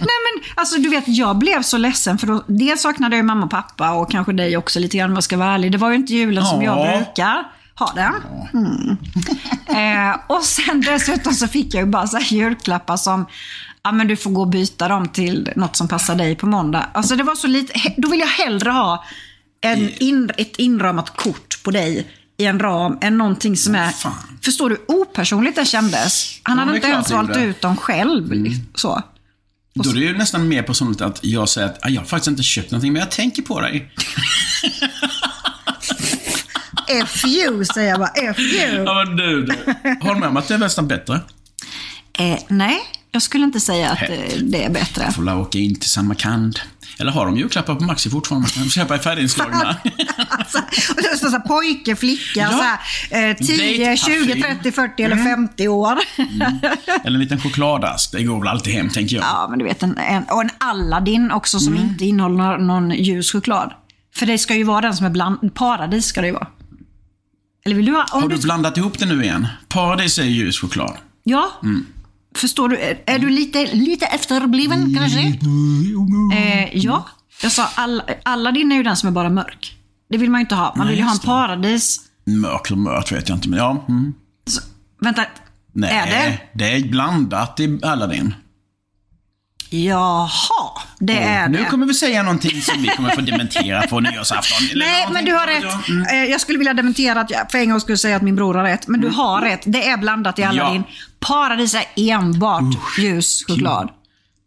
Nej 0.00 0.18
men 0.24 0.42
alltså 0.54 0.78
du 0.80 0.88
vet, 0.88 1.04
jag 1.06 1.38
blev 1.38 1.62
så 1.62 1.76
ledsen 1.76 2.18
för 2.18 2.26
då, 2.26 2.44
dels 2.46 2.82
saknade 2.82 3.16
jag 3.16 3.22
ju 3.22 3.26
mamma 3.26 3.44
och 3.44 3.50
pappa 3.50 3.90
och 3.90 4.10
kanske 4.10 4.32
dig 4.32 4.56
också 4.56 4.80
lite 4.80 4.96
grann 4.98 5.10
om 5.10 5.14
jag 5.16 5.24
ska 5.24 5.36
vara 5.36 5.54
ärlig. 5.54 5.72
Det 5.72 5.78
var 5.78 5.88
ju 5.90 5.94
inte 5.96 6.12
julen 6.14 6.44
som 6.46 6.62
jag 6.62 6.78
Ja. 6.78 6.96
brukar 6.96 7.44
ha 7.74 7.92
den. 7.94 8.14
Mm. 8.54 8.96
Eh, 10.10 10.16
och 10.26 10.44
sen 10.44 10.80
dessutom 10.80 11.34
så 11.34 11.48
fick 11.48 11.74
jag 11.74 11.80
ju 11.80 11.86
bara 11.90 12.06
så 12.06 12.16
här 12.16 12.32
julklappar 12.32 12.96
som 12.96 13.26
Ja, 13.82 13.92
men 13.92 14.08
du 14.08 14.16
får 14.16 14.30
gå 14.30 14.40
och 14.40 14.48
byta 14.48 14.88
dem 14.88 15.08
till 15.08 15.52
något 15.56 15.76
som 15.76 15.88
passar 15.88 16.14
dig 16.14 16.36
på 16.36 16.46
måndag. 16.46 16.86
Alltså 16.94 17.16
det 17.16 17.22
var 17.22 17.34
så 17.34 17.46
lite, 17.46 17.72
då 17.96 18.08
vill 18.08 18.20
jag 18.20 18.26
hellre 18.26 18.70
ha 18.70 19.04
en 19.60 19.90
in, 20.02 20.30
ett 20.36 20.56
inramat 20.56 21.16
kort 21.16 21.62
på 21.62 21.70
dig 21.70 22.06
i 22.36 22.44
en 22.44 22.58
ram 22.60 22.98
än 23.00 23.18
någonting 23.18 23.56
som 23.56 23.74
är, 23.74 23.90
fan. 23.90 24.12
förstår 24.44 24.70
du, 24.70 24.84
opersonligt 24.88 25.56
det 25.56 25.64
kändes. 25.64 26.40
Han 26.42 26.58
Ja, 26.58 26.64
hade 26.64 26.76
inte 26.76 26.88
ens 26.88 27.10
valt 27.10 27.36
ut 27.36 27.60
dem 27.60 27.76
själv. 27.76 28.32
liksom, 28.32 28.64
Så. 28.74 29.02
Då 29.74 29.90
är 29.90 29.94
det 29.94 30.00
ju 30.00 30.18
nästan 30.18 30.48
mer 30.48 30.62
personligt 30.62 31.00
att 31.00 31.18
jag 31.22 31.48
säger 31.48 31.66
att 31.68 31.78
"Ah, 31.84 31.88
jag 31.88 32.00
har 32.00 32.06
faktiskt 32.06 32.28
inte 32.28 32.42
köpt 32.42 32.70
någonting, 32.70 32.92
men 32.92 33.00
jag 33.00 33.10
tänker 33.10 33.42
på 33.42 33.60
dig. 33.60 33.92
F 37.02 37.24
you, 37.26 37.64
säger 37.64 37.88
jag 37.88 37.98
bara. 37.98 38.08
F 38.30 38.38
you. 38.38 38.84
Ja, 38.84 39.04
men 39.04 39.16
du, 39.16 39.44
du. 39.46 39.54
Håll 40.00 40.16
med 40.16 40.28
om 40.28 40.36
att 40.36 40.48
det 40.48 40.54
är 40.54 40.58
nästan 40.58 40.88
bättre. 40.88 41.20
Eh, 42.18 42.38
nej, 42.48 42.78
jag 43.10 43.22
skulle 43.22 43.44
inte 43.44 43.60
säga 43.60 43.90
att 43.90 44.02
eh, 44.02 44.08
det 44.42 44.64
är 44.64 44.70
bättre. 44.70 45.12
Får 45.12 45.22
la 45.22 45.36
åka 45.36 45.58
in 45.58 45.74
till 45.80 45.90
Samarkand. 45.90 46.58
Eller 47.00 47.12
har 47.12 47.26
de 47.26 47.36
julklappar 47.36 47.74
på 47.74 47.84
Maxi 47.84 48.10
fortfarande? 48.10 48.48
Man 48.56 48.62
kan 48.62 48.70
köpa 48.70 48.98
färdiginslagna. 48.98 49.56
alltså, 50.28 50.58
och 50.96 51.02
det 51.02 51.16
står 51.18 51.28
så 51.28 51.36
här, 51.36 51.40
pojke, 51.40 51.96
flicka, 51.96 52.40
Ja. 52.40 52.48
så 52.50 52.62
här, 53.16 53.30
eh, 53.30 53.36
10, 53.36 53.56
Date-parfym. 53.56 54.26
20, 54.26 54.42
30, 54.42 54.72
40 54.72 55.02
eller 55.02 55.16
50 55.16 55.68
år. 55.68 55.98
Eller 57.04 57.14
en 57.16 57.18
liten 57.20 57.40
chokladask. 57.40 58.12
Det 58.12 58.22
går 58.24 58.38
väl 58.38 58.48
alltid 58.48 58.72
hem, 58.74 58.88
tänker 58.90 59.16
jag. 59.16 59.24
ja, 59.24 59.46
men 59.50 59.58
du 59.58 59.64
vet, 59.64 59.82
en, 59.82 59.98
en, 59.98 60.22
och 60.24 60.40
en 60.40 60.50
Aladdin 60.58 61.30
också 61.30 61.58
som 61.60 61.72
Mm. 61.76 61.88
inte 61.88 62.04
innehåller 62.06 62.58
någon, 62.58 62.90
ljus 62.90 63.32
choklad. 63.32 63.72
För 64.16 64.26
det 64.26 64.38
ska 64.38 64.54
ju 64.54 64.64
vara 64.64 64.80
den 64.80 64.96
som 64.96 65.06
är 65.06 65.10
bland, 65.10 65.54
paradis 65.54 66.06
ska 66.06 66.20
det 66.20 66.26
ju 66.26 66.32
vara. 66.32 66.46
Eller 67.66 67.76
vill 67.76 67.86
du 67.86 67.92
ha? 67.92 68.04
Om 68.12 68.22
Har 68.22 68.28
du, 68.28 68.36
du 68.36 68.42
blandat 68.42 68.76
ihop 68.76 68.98
det 68.98 69.06
nu 69.06 69.22
igen? 69.24 69.46
Paradis 69.68 70.18
är 70.18 70.24
ljus 70.24 70.60
choklad. 70.60 70.96
ja. 71.24 71.50
Förstår 72.36 72.68
du? 72.68 72.76
Är, 72.78 73.02
är 73.06 73.18
du 73.18 73.30
lite, 73.30 73.66
lite 73.74 74.06
efterbliven 74.06 74.94
kanske? 74.94 75.20
Eh, 76.36 76.76
ja. 76.76 77.06
Jag 77.42 77.52
sa 77.52 77.68
all, 77.74 78.02
Aladdin 78.22 78.72
är 78.72 78.76
ju 78.76 78.82
den 78.82 78.96
som 78.96 79.08
är 79.08 79.12
bara 79.12 79.30
mörk. 79.30 79.76
Det 80.10 80.18
vill 80.18 80.30
man 80.30 80.40
ju 80.40 80.42
inte 80.42 80.54
ha. 80.54 80.74
Man 80.76 80.88
vill 80.88 80.96
ju 80.96 81.02
ha 81.02 81.12
en 81.12 81.18
paradis. 81.18 82.00
Mörk 82.26 82.70
eller 82.70 82.78
mört 82.80 83.12
vet 83.12 83.28
jag 83.28 83.36
inte, 83.36 83.48
men 83.48 83.58
ja. 83.58 83.84
Mm. 83.88 84.14
Så, 84.46 84.60
vänta, 85.00 85.22
Nej, 85.72 85.90
är 85.90 86.06
det? 86.06 86.38
det 86.52 86.76
är 86.76 86.88
blandat 86.88 87.60
i 87.60 87.80
Aladdin. 87.82 88.34
Jaha, 89.70 90.70
det 90.98 91.18
är 91.18 91.48
Nu 91.48 91.58
det. 91.58 91.64
kommer 91.64 91.86
vi 91.86 91.94
säga 91.94 92.22
någonting 92.22 92.62
som 92.62 92.82
vi 92.82 92.88
kommer 92.88 93.10
få 93.10 93.20
dementera 93.20 93.86
på 93.86 94.00
nyårsafton. 94.00 94.58
Nej, 94.74 95.06
men 95.12 95.24
du 95.24 95.32
har 95.32 95.46
rätt. 95.46 95.62
jag- 95.62 95.88
Mm. 95.90 96.06
Eh, 96.24 96.30
Jag 96.30 96.40
skulle 96.40 96.58
vilja 96.58 96.74
dementera 96.74 97.20
att 97.20 97.30
jag 97.30 97.50
för 97.50 97.58
en 97.58 97.70
gång 97.70 97.80
skulle 97.80 97.98
säga 97.98 98.16
att 98.16 98.22
min 98.22 98.36
bror 98.36 98.54
har 98.54 98.64
rätt. 98.64 98.88
Men 98.88 99.00
du 99.00 99.08
har 99.08 99.40
rätt. 99.40 99.60
Det 99.64 99.88
är 99.88 99.96
blandat 99.96 100.38
i 100.38 100.42
Aladdin. 100.44 100.82
Paradis 101.20 101.74
är 101.74 101.84
enbart 101.96 102.74
ljus 102.98 103.44
choklad. 103.46 103.88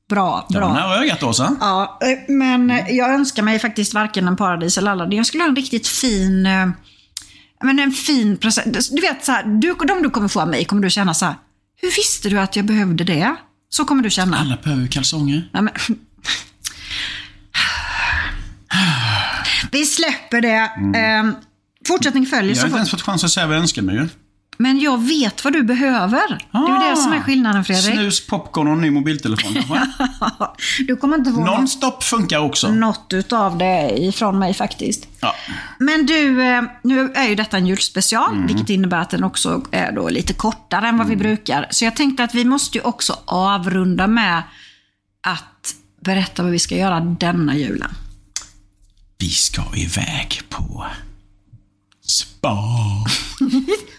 Bra, 0.10 0.46
Det 0.50 0.60
var 0.60 0.68
bra. 0.68 0.74
nära 0.74 0.96
ögat, 1.04 1.24
Åsa. 1.24 1.56
Ja, 1.60 2.00
eh, 2.02 2.34
men 2.34 2.70
jag 2.90 3.14
önskar 3.14 3.44
mig 3.44 3.60
faktiskt 3.60 3.94
varken 3.94 4.28
en 4.28 4.36
paradis 4.38 4.78
eller 4.78 4.92
Aladdin. 4.92 5.18
Jag 5.18 5.26
skulle 5.26 5.44
ha 5.44 5.50
en 5.50 5.56
riktigt 5.56 5.88
fin, 5.88 6.46
eh, 6.46 6.68
men 7.64 7.80
en 7.80 7.92
fin 7.92 8.38
present. 8.38 8.78
Du 8.92 9.02
vet, 9.02 9.26
så 9.26 9.32
här, 9.32 9.44
du, 9.44 9.74
de 9.88 10.04
du 10.04 10.10
kommer 10.10 10.28
få 10.28 10.42
av 10.42 10.48
mig 10.48 10.66
kommer 10.66 10.82
du 10.84 10.90
känna 10.90 11.14
så 11.14 11.26
här, 11.26 11.36
hur 11.82 11.92
visste 11.92 12.30
du 12.30 12.40
att 12.40 12.56
jag 12.56 12.66
behövde 12.66 13.04
det? 13.04 13.36
Så 13.74 13.86
kommer 13.86 14.04
du 14.04 14.10
känna. 14.10 14.38
Alla 14.38 14.58
behöver 14.64 14.88
kalsonger. 14.88 15.50
Nej, 15.54 15.64
men... 15.64 15.74
Vi 19.72 19.86
släpper 19.86 20.42
det. 20.42 20.72
Eh, 21.00 21.32
fortsättning 21.88 22.26
följer. 22.26 22.56
Jag 22.56 22.62
har 22.62 22.68
inte 22.68 22.78
ens 22.78 22.92
fått 22.92 23.02
chans 23.02 23.24
att 23.24 23.32
säga 23.32 23.48
vad 23.48 23.56
jag 23.56 23.62
önskar 23.62 23.82
mig 23.82 23.96
ju. 23.96 24.10
Men 24.62 24.80
jag 24.80 25.02
vet 25.08 25.44
vad 25.44 25.54
du 25.54 25.64
behöver. 25.64 26.28
Det 26.52 26.58
är 26.58 26.90
det 26.90 26.98
som 26.98 27.14
är 27.14 27.22
skillnaden 27.22 27.66
Fredrik. 27.66 27.94
Snus, 27.94 28.28
popcorn 28.28 28.68
och 28.68 28.74
en 28.74 28.82
ny 28.82 28.92
mobiltelefon. 28.92 29.56
Du 30.88 30.96
kommer 30.96 31.18
inte 31.18 31.32
få 31.32 31.46
Nonstop 31.46 32.04
funkar 32.04 32.40
också. 32.40 32.72
något 32.72 33.14
utav 33.14 33.58
det 33.58 33.98
ifrån 33.98 34.40
mig 34.40 34.54
faktiskt. 34.54 35.08
Ja. 35.20 35.36
Men 35.80 36.06
du, 36.06 36.44
eh, 36.44 36.64
nu 36.84 37.12
är 37.16 37.30
ju 37.30 37.36
detta 37.36 37.58
en 37.58 37.68
julspecial, 37.68 38.48
vilket 38.48 38.70
innebär 38.70 38.98
att 38.98 39.10
den 39.10 39.24
också 39.24 39.62
är 39.72 39.92
då 39.92 40.10
lite 40.10 40.34
kortare 40.34 40.88
än 40.88 40.98
vad 40.98 41.08
vi 41.08 41.16
brukar. 41.16 41.68
Så 41.72 41.86
jag 41.86 41.96
tänkte 41.96 42.24
att 42.24 42.36
vi 42.36 42.46
måste 42.46 42.78
ju 42.78 42.84
också 42.84 43.20
avrunda 43.26 44.08
med 44.08 44.44
att 45.22 45.76
berätta 46.02 46.44
vad 46.44 46.52
vi 46.52 46.60
ska 46.60 46.76
göra 46.76 47.00
denna 47.00 47.58
julen. 47.58 47.92
Vi 49.18 49.30
ska 49.30 49.62
iväg 49.76 50.42
på 50.50 50.86
spa. 52.02 52.58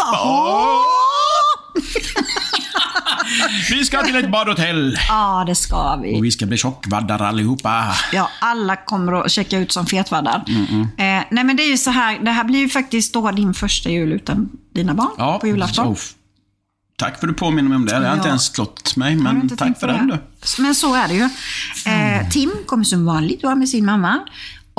Vi 3.70 3.84
ska 3.84 4.02
till 4.02 4.16
ett 4.16 4.30
badhotell. 4.30 4.98
Ja, 5.08 5.44
det 5.46 5.54
ska 5.54 5.94
Och 5.94 6.04
vi. 6.04 6.20
vi 6.20 6.30
ska 6.30 6.46
bli 6.46 6.56
tjockvaddar 6.56 7.22
allihopa. 7.22 7.94
Ja, 8.12 8.30
alla 8.40 8.76
kommer 8.76 9.12
att 9.12 9.30
checka 9.32 9.58
ut 9.58 9.72
som 9.72 9.86
fetvaddar. 9.86 10.44
Eh, 10.98 11.22
nej, 11.30 11.44
men 11.44 11.56
det 11.56 11.62
är 11.62 11.70
ju 11.70 11.76
så 11.78 11.90
här, 11.90 12.18
det 12.18 12.30
här 12.30 12.44
blir 12.44 12.58
ju 12.58 12.68
faktiskt 12.68 13.14
då 13.14 13.30
din 13.30 13.54
första 13.54 13.90
jul 13.90 14.12
utan 14.12 14.48
dina 14.74 14.94
barn 14.94 15.40
på 15.40 15.46
julafton. 15.46 15.86
oh, 15.88 15.96
Tack 16.98 17.20
för 17.20 17.26
att 17.28 17.34
du 17.34 17.38
påminner 17.38 17.68
mig 17.68 17.76
om 17.76 17.86
det. 17.86 17.98
Det 17.98 18.06
har 18.08 18.14
inte 18.14 18.26
Ja. 18.26 18.28
ens 18.28 18.44
slått 18.54 18.96
mig, 18.96 19.16
men 19.16 19.42
inte 19.42 19.56
tack 19.56 19.80
för 19.80 19.86
den 19.86 20.08
det? 20.08 20.18
du. 20.56 20.62
Men 20.62 20.74
så 20.74 20.94
är 20.94 21.08
det 21.08 21.14
ju. 21.14 21.28
Eh, 21.92 22.28
Tim 22.28 22.50
kommer 22.66 22.84
som 22.84 23.06
vanligt 23.06 23.42
vara 23.42 23.54
med 23.54 23.68
sin 23.68 23.84
mamma. 23.84 24.20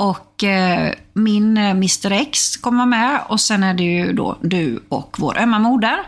Och 0.02 0.44
eh, 0.44 0.94
min 1.12 1.56
eh, 1.56 1.70
Mr 1.70 2.12
X 2.12 2.56
kommer 2.56 2.86
med. 2.86 3.20
Och 3.28 3.40
sen 3.40 3.62
är 3.62 3.74
det 3.74 3.82
ju 3.82 4.12
då 4.12 4.38
du 4.40 4.82
och 4.88 5.16
vår 5.18 5.38
ömma 5.38 5.58
moder. 5.58 5.98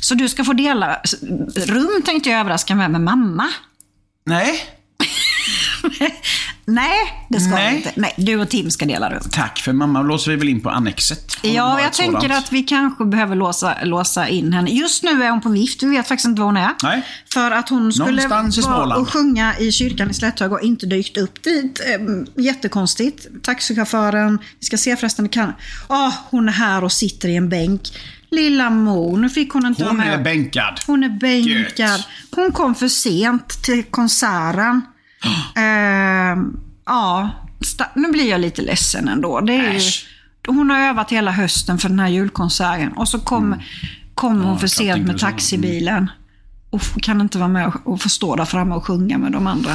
Så 0.00 0.14
du 0.14 0.28
ska 0.28 0.44
få 0.44 0.52
dela 0.52 1.00
rum 1.56 2.02
tänkte 2.04 2.30
jag 2.30 2.40
överraska 2.40 2.74
med 2.74 2.90
med 2.90 3.00
mamma. 3.00 3.48
Nej, 4.24 4.64
Nej, 6.64 7.26
det 7.28 7.40
ska 7.40 7.50
Nej. 7.54 7.70
vi 7.70 7.76
inte. 7.76 7.92
Nej, 7.96 8.14
du 8.16 8.36
och 8.36 8.48
Tim 8.48 8.70
ska 8.70 8.86
dela 8.86 9.10
rum. 9.10 9.22
tack. 9.30 9.58
För 9.58 9.72
mamma 9.72 10.02
låser 10.02 10.30
vi 10.30 10.36
väl 10.36 10.48
in 10.48 10.60
på 10.60 10.70
Annexet. 10.70 11.36
Ja, 11.42 11.80
jag 11.80 11.92
tänker 11.92 12.20
sådant. 12.20 12.44
att 12.44 12.52
vi 12.52 12.62
kanske 12.62 13.04
behöver 13.04 13.36
låsa, 13.36 13.76
låsa 13.84 14.28
in 14.28 14.52
henne. 14.52 14.70
Just 14.70 15.02
nu 15.02 15.22
är 15.24 15.30
hon 15.30 15.40
på 15.40 15.48
vift, 15.48 15.82
vi 15.82 15.86
vet 15.88 16.08
faktiskt 16.08 16.28
inte 16.28 16.40
var 16.40 16.46
hon 16.46 16.56
är. 16.56 16.70
Nej. 16.82 17.02
För 17.32 17.50
att 17.50 17.68
hon 17.68 17.92
skulle 17.92 18.28
vara 18.28 18.96
och 18.96 19.08
sjunga 19.08 19.58
i 19.58 19.72
kyrkan 19.72 20.10
i 20.10 20.14
Slätthög 20.14 20.52
och 20.52 20.60
inte 20.62 20.86
dykt 20.86 21.16
upp 21.16 21.42
dit. 21.42 21.80
Ehm, 21.94 22.26
Jättekonstigt. 22.36 23.26
Taxichauffören, 23.42 24.38
vi 24.60 24.66
ska 24.66 24.76
se 24.76 24.96
förresten, 24.96 25.28
kan... 25.28 25.52
Åh, 25.88 26.14
hon 26.30 26.48
är 26.48 26.52
här 26.52 26.84
och 26.84 26.92
sitter 26.92 27.28
i 27.28 27.36
en 27.36 27.48
bänk. 27.48 27.82
Lilla 28.30 28.70
Mo, 28.70 29.16
nu 29.16 29.28
fick 29.30 29.52
hon 29.52 29.66
inte 29.66 29.84
Hon 29.84 30.00
är 30.00 30.18
bänkad. 30.18 30.80
Hon 30.86 31.04
är 31.04 31.08
bänkad. 31.08 31.88
Gött. 31.88 32.08
Hon 32.30 32.52
kom 32.52 32.74
för 32.74 32.88
sent 32.88 33.62
till 33.62 33.82
konserten. 33.82 34.82
Ehm, 35.56 36.56
ja, 36.86 37.30
nu 37.94 38.08
blir 38.12 38.30
jag 38.30 38.40
lite 38.40 38.62
ledsen 38.62 39.08
ändå. 39.08 39.40
Det 39.40 39.52
är 39.54 39.72
ju, 39.72 39.80
hon 40.46 40.70
har 40.70 40.78
övat 40.80 41.10
hela 41.12 41.30
hösten 41.30 41.78
för 41.78 41.88
den 41.88 42.00
här 42.00 42.08
julkonserten 42.08 42.92
och 42.92 43.08
så 43.08 43.18
kom, 43.18 43.54
kom 44.14 44.40
hon 44.42 44.58
för 44.58 44.66
klart 44.68 44.70
sent 44.86 45.06
med 45.06 45.20
så. 45.20 45.26
taxibilen. 45.26 46.10
Och 46.70 46.80
f- 46.82 46.94
kan 47.02 47.20
inte 47.20 47.38
vara 47.38 47.48
med 47.48 47.66
och, 47.66 47.86
och 47.92 48.00
få 48.02 48.08
stå 48.08 48.36
där 48.36 48.44
framme 48.44 48.74
och 48.74 48.86
sjunga 48.86 49.18
med 49.18 49.32
de 49.32 49.46
andra. 49.46 49.72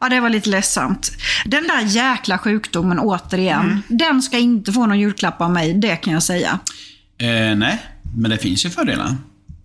Ja, 0.00 0.08
det 0.08 0.20
var 0.20 0.28
lite 0.30 0.50
ledsamt. 0.50 1.12
Den 1.44 1.62
där 1.62 1.80
jäkla 1.80 2.38
sjukdomen 2.38 2.98
återigen, 2.98 3.60
Mm. 3.60 3.82
den 3.88 4.22
ska 4.22 4.38
inte 4.38 4.72
få 4.72 4.86
någon 4.86 4.98
julklapp 5.00 5.40
av 5.40 5.50
mig, 5.50 5.74
det 5.74 5.96
kan 5.96 6.12
jag 6.12 6.22
säga. 6.22 6.58
Eh, 7.18 7.56
nej, 7.56 7.78
men 8.16 8.30
det 8.30 8.38
finns 8.38 8.64
ju 8.66 8.70
fördelar. 8.70 9.16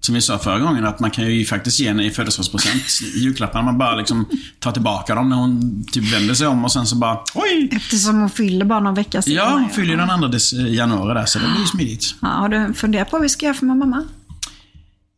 Som 0.05 0.15
vi 0.15 0.21
sa 0.21 0.39
förra 0.39 0.59
gången, 0.59 0.85
att 0.85 0.99
man 0.99 1.11
kan 1.11 1.25
ju 1.25 1.45
faktiskt 1.45 1.79
ge 1.79 1.87
henne 1.87 2.05
i 2.05 2.11
födelsedagspresent 2.11 2.83
julklappar. 3.15 3.63
Man 3.63 3.77
bara 3.77 3.95
liksom 3.95 4.25
tar 4.59 4.71
tillbaka 4.71 5.15
dem 5.15 5.29
när 5.29 5.35
hon 5.37 5.83
typ 5.91 6.13
vänder 6.13 6.33
sig 6.33 6.47
om 6.47 6.63
och 6.65 6.71
sen 6.71 6.85
så 6.85 6.95
bara 6.95 7.19
oj! 7.35 7.69
Eftersom 7.71 8.19
hon 8.19 8.29
fyller 8.29 8.65
bara 8.65 8.79
någon 8.79 8.93
vecka 8.93 9.21
senare. 9.21 9.45
Ja, 9.45 9.49
hon 9.59 9.69
fyller 9.69 9.97
den 9.97 10.09
andra 10.09 10.27
des- 10.27 10.53
januari 10.53 11.13
där, 11.13 11.25
så 11.25 11.39
det 11.39 11.45
blir 11.47 11.59
ju 11.61 11.65
smidigt. 11.67 12.15
Ja, 12.21 12.27
har 12.27 12.49
du 12.49 12.73
funderat 12.73 13.09
på 13.11 13.15
vad 13.17 13.21
vi 13.21 13.29
ska 13.29 13.45
göra 13.45 13.53
för 13.55 13.65
min 13.65 13.77
mamma? 13.77 14.03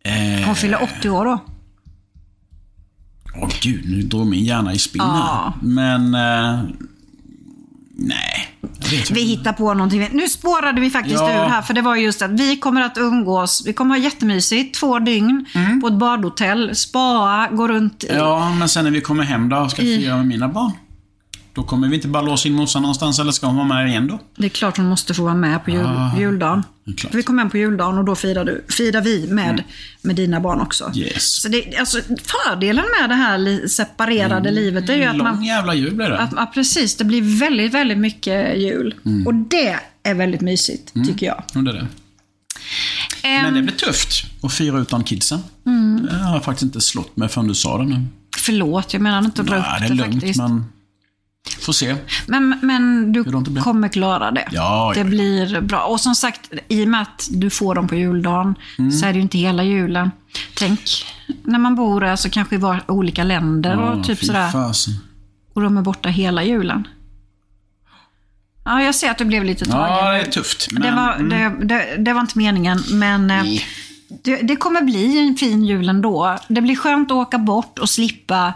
Eh, 0.04 0.46
Hon 0.46 0.56
fyller 0.56 0.84
80 1.00 1.10
år 1.10 1.26
då. 1.26 1.44
Åh 3.42 3.50
gud, 3.62 3.90
nu 3.90 4.02
drog 4.02 4.28
min 4.28 4.44
hjärna 4.46 4.74
i 4.74 4.78
spinn 4.80 5.02
här. 5.02 5.10
Ja. 5.10 5.54
Men... 5.62 6.16
Eh, 6.16 6.60
nej. 8.00 8.37
Vi 9.12 9.22
hittar 9.24 9.54
på 9.54 9.74
någonting. 9.74 10.10
Nu 10.12 10.28
spårade 10.30 10.82
vi 10.82 10.90
faktiskt 10.90 11.16
Ja. 11.16 11.30
ur 11.46 11.50
här, 11.50 11.62
för 11.62 11.74
det 11.74 11.82
var 11.82 11.96
just 11.96 12.22
att 12.22 12.32
vi 12.32 12.58
kommer 12.58 12.82
att 12.82 12.98
umgås. 12.98 13.64
Vi 13.66 13.74
kommer 13.74 13.96
att 13.96 14.02
ha 14.02 14.04
jättemysigt, 14.10 14.80
två 14.80 15.00
dygn, 15.00 15.46
på 15.82 15.88
ett 15.88 15.94
badhotell, 15.94 16.76
spaa, 16.76 17.48
gå 17.52 17.68
runt. 17.68 18.04
i- 18.04 18.08
Ja, 18.16 18.50
men 18.60 18.70
sen 18.70 18.84
när 18.84 18.92
vi 18.92 19.02
kommer 19.02 19.24
hem 19.24 19.50
då, 19.50 19.70
ska 19.70 19.82
jag 19.82 20.02
fira 20.02 20.16
med 20.16 20.28
mina 20.28 20.48
barn. 20.48 20.72
Då 21.58 21.64
kommer 21.64 21.88
vi 21.88 21.96
inte 21.96 22.08
bara 22.08 22.22
låsa 22.24 22.48
in 22.48 22.54
morsan 22.54 22.82
någonstans, 22.82 23.20
eller 23.20 23.32
ska 23.32 23.48
hon 23.48 23.56
vara 23.56 23.68
med 23.68 23.88
igen 23.88 24.08
då? 24.08 24.20
Det 24.38 24.46
är 24.46 24.50
klart 24.50 24.78
hon 24.78 24.86
måste 24.86 25.14
få 25.14 25.24
vara 25.24 25.36
med 25.36 25.66
på 25.66 25.72
jul, 25.72 25.86
Ah, 25.86 26.20
juldagen. 26.20 26.64
Vi 27.12 27.24
kommer 27.24 27.42
hem 27.44 27.50
på 27.50 27.58
juldagen 27.58 27.98
och 27.98 28.06
då 28.06 28.16
firar, 28.16 28.46
du, 28.46 28.66
firar 28.70 29.02
vi 29.02 29.28
med, 29.28 29.64
med 30.02 30.16
dina 30.16 30.40
barn 30.40 30.62
också. 30.62 30.84
Mm. 30.86 30.98
Yes. 30.98 31.42
Så 31.42 31.48
det, 31.50 31.78
alltså, 31.78 31.98
fördelen 32.24 32.86
med 33.02 33.10
det 33.10 33.16
här 33.16 33.68
separerade 33.68 34.52
livet 34.52 34.90
är 34.90 34.96
ju 34.96 35.04
att 35.04 35.14
Mm. 35.14 35.18
Lång 35.26 35.36
man... 35.36 35.44
jävla 35.44 35.74
jul 35.74 35.96
blir 35.96 36.10
det. 36.10 36.18
Att, 36.20 36.32
ja, 36.36 36.52
precis. 36.54 36.96
Det 36.96 37.04
blir 37.04 37.40
väldigt, 37.40 37.74
väldigt 37.74 37.98
mycket 37.98 38.58
jul. 38.58 38.96
Mm. 39.06 39.28
Och 39.28 39.34
det 39.34 39.80
är 40.04 40.14
väldigt 40.14 40.42
mysigt, 40.42 40.94
tycker 41.08 41.26
jag. 41.26 41.44
Ja, 41.54 41.62
det 41.62 41.70
är 41.72 41.74
det. 41.74 41.88
Men 43.24 43.54
det 43.54 43.62
blir 43.62 43.76
tufft 43.76 44.26
att 44.44 44.54
fira 44.54 44.80
utan 44.80 45.04
kidsen. 45.04 45.40
Mm. 45.66 46.06
Det 46.06 46.16
har 46.18 46.34
jag 46.34 46.44
faktiskt 46.44 46.64
inte 46.64 46.82
slått 46.82 47.18
mig 47.18 47.30
förrän 47.30 47.48
du 47.48 47.56
sa 47.56 47.78
det 47.78 47.86
nu. 47.86 48.06
Förlåt, 48.38 48.94
jag 48.94 49.02
menar 49.02 49.20
inte 49.26 49.42
att 49.42 49.48
dra 49.48 49.56
Nej, 49.56 49.64
upp 49.64 49.88
det 49.88 49.88
det, 49.88 49.94
är 49.94 50.06
lugnt, 50.08 50.14
faktiskt. 50.14 50.38
men... 50.40 50.66
Får 51.50 51.74
se. 51.74 51.96
Men, 52.28 52.60
men 52.62 53.12
du 53.14 53.24
kommer 53.64 53.88
klara 53.90 54.32
det. 54.32 54.48
Ja, 54.52 54.92
det 54.94 55.00
ja, 55.00 55.06
ja. 55.06 55.10
blir 55.10 55.62
bra. 55.62 55.84
Och 55.84 56.00
som 56.00 56.16
sagt, 56.16 56.52
i 56.68 56.84
och 56.84 56.88
med 56.88 57.02
att 57.02 57.28
du 57.32 57.50
får 57.50 57.76
dem 57.76 57.88
på 57.88 57.96
juldagen 57.96 58.56
Mm. 58.80 58.92
så 58.92 59.06
är 59.06 59.10
det 59.10 59.16
ju 59.16 59.22
inte 59.22 59.38
hela 59.38 59.64
julen. 59.64 60.12
Tänk 60.56 61.06
när 61.44 61.60
man 61.60 61.76
bor 61.76 62.04
alltså, 62.04 62.30
kanske 62.30 62.56
i 62.56 62.58
var, 62.58 62.82
olika 62.88 63.24
länder 63.24 63.78
och 63.80 64.06
typ 64.06 64.26
sådär. 64.26 64.50
fasen. 64.52 64.94
Och 65.54 65.62
de 65.62 65.78
är 65.78 65.82
borta 65.82 66.10
hela 66.10 66.44
julen. 66.44 66.88
Ja, 68.66 68.82
jag 68.84 68.96
ser 68.96 69.12
att 69.12 69.18
du 69.18 69.26
blev 69.26 69.44
lite 69.44 69.66
tagen. 69.66 69.98
Ja, 69.98 70.12
det 70.12 70.20
är 70.20 70.32
tufft. 70.32 70.68
Men, 70.72 70.82
det, 70.82 70.92
var, 70.92 71.14
mm, 71.14 71.30
det, 71.60 71.66
det, 71.66 72.04
det 72.04 72.14
var 72.14 72.22
inte 72.22 72.38
meningen, 72.38 72.84
men 72.92 73.32
eh, 73.32 73.44
Nej. 73.44 73.66
det, 74.24 74.36
det 74.42 74.56
kommer 74.56 74.82
bli 74.82 75.20
en 75.28 75.36
fin 75.36 75.64
jul 75.66 75.90
ändå. 75.90 76.38
Det 76.48 76.62
blir 76.62 76.76
skönt 76.76 77.12
att 77.12 77.16
åka 77.18 77.38
bort 77.38 77.80
och 77.80 77.90
slippa 77.90 78.54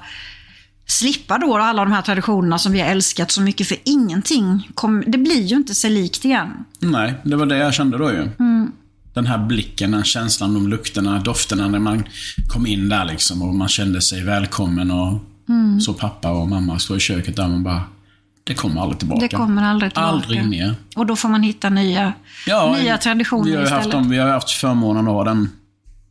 slippa 0.92 1.38
då 1.38 1.58
alla 1.58 1.84
de 1.86 1.92
här 1.92 2.02
traditionerna 2.02 2.58
som 2.58 2.72
vi 2.72 2.80
har 2.80 2.88
älskat 2.88 3.32
så 3.32 3.42
mycket, 3.42 3.68
för 3.68 3.78
ingenting 3.84 4.70
kom, 4.74 5.04
det 5.08 5.18
blir 5.18 5.42
ju 5.44 5.56
inte 5.56 5.76
sig 5.76 5.90
likt 5.90 6.26
igen. 6.26 6.66
Nej, 6.80 7.14
det 7.24 7.36
var 7.36 7.46
det 7.46 7.58
jag 7.58 7.74
kände 7.74 7.98
då 7.98 8.12
ju. 8.12 8.30
Mm. 8.40 8.72
Den 9.14 9.26
här 9.26 9.38
blicken, 9.38 9.92
den 9.92 10.04
känslan, 10.04 10.54
de 10.54 10.68
lukterna, 10.68 11.20
dofterna 11.20 11.68
när 11.68 11.80
man 11.80 12.04
kom 12.48 12.66
in 12.68 12.90
där 12.90 13.06
liksom 13.06 13.42
och 13.42 13.56
man 13.56 13.68
kände 13.68 14.02
sig 14.02 14.24
välkommen 14.24 14.92
och 14.92 15.20
Mm. 15.50 15.82
så 15.82 15.94
pappa 15.94 16.32
och 16.32 16.50
mamma 16.50 16.80
stå 16.80 16.96
i 16.96 17.00
köket 17.00 17.36
där 17.36 17.44
och 17.44 17.50
man 17.50 17.64
bara 17.64 17.84
det 18.44 18.54
kommer 18.54 18.82
aldrig 18.82 19.00
tillbaka. 19.00 19.22
Det 19.22 19.36
kommer 19.36 19.64
aldrig 19.64 19.92
tillbaka. 19.92 20.08
Aldrig 20.08 20.50
mer. 20.50 20.76
Och 20.96 21.06
då 21.06 21.16
får 21.16 21.30
man 21.30 21.44
hitta 21.44 21.70
nya, 21.70 22.14
nya 22.82 22.98
traditioner 22.98 23.46
vi 23.46 23.56
har 23.56 23.64
istället. 23.64 23.84
haft, 23.84 23.92
dem, 23.92 24.10
vi 24.10 24.18
har 24.18 24.30
haft 24.30 24.50
förmånen 24.52 25.08
att 25.08 25.14
ha 25.14 25.24
den, 25.24 25.50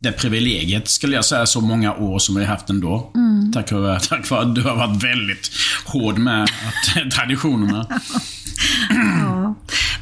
det 0.03 0.11
privilegiet, 0.11 0.87
skulle 0.89 1.15
jag 1.15 1.25
säga, 1.25 1.45
så 1.45 1.61
många 1.61 1.93
år 1.95 2.19
som 2.19 2.35
vi 2.35 2.41
har 2.45 2.51
haft 2.55 2.69
ändå. 2.69 3.11
Mm. 3.15 3.51
Tack, 3.53 3.71
vare, 3.71 3.99
tack 3.99 4.29
vare 4.29 4.41
att 4.41 4.55
du 4.55 4.61
har 4.61 4.75
varit 4.75 5.03
väldigt 5.03 5.51
hård 5.85 6.17
med 6.17 6.43
att, 6.43 7.11
traditionerna. 7.11 7.87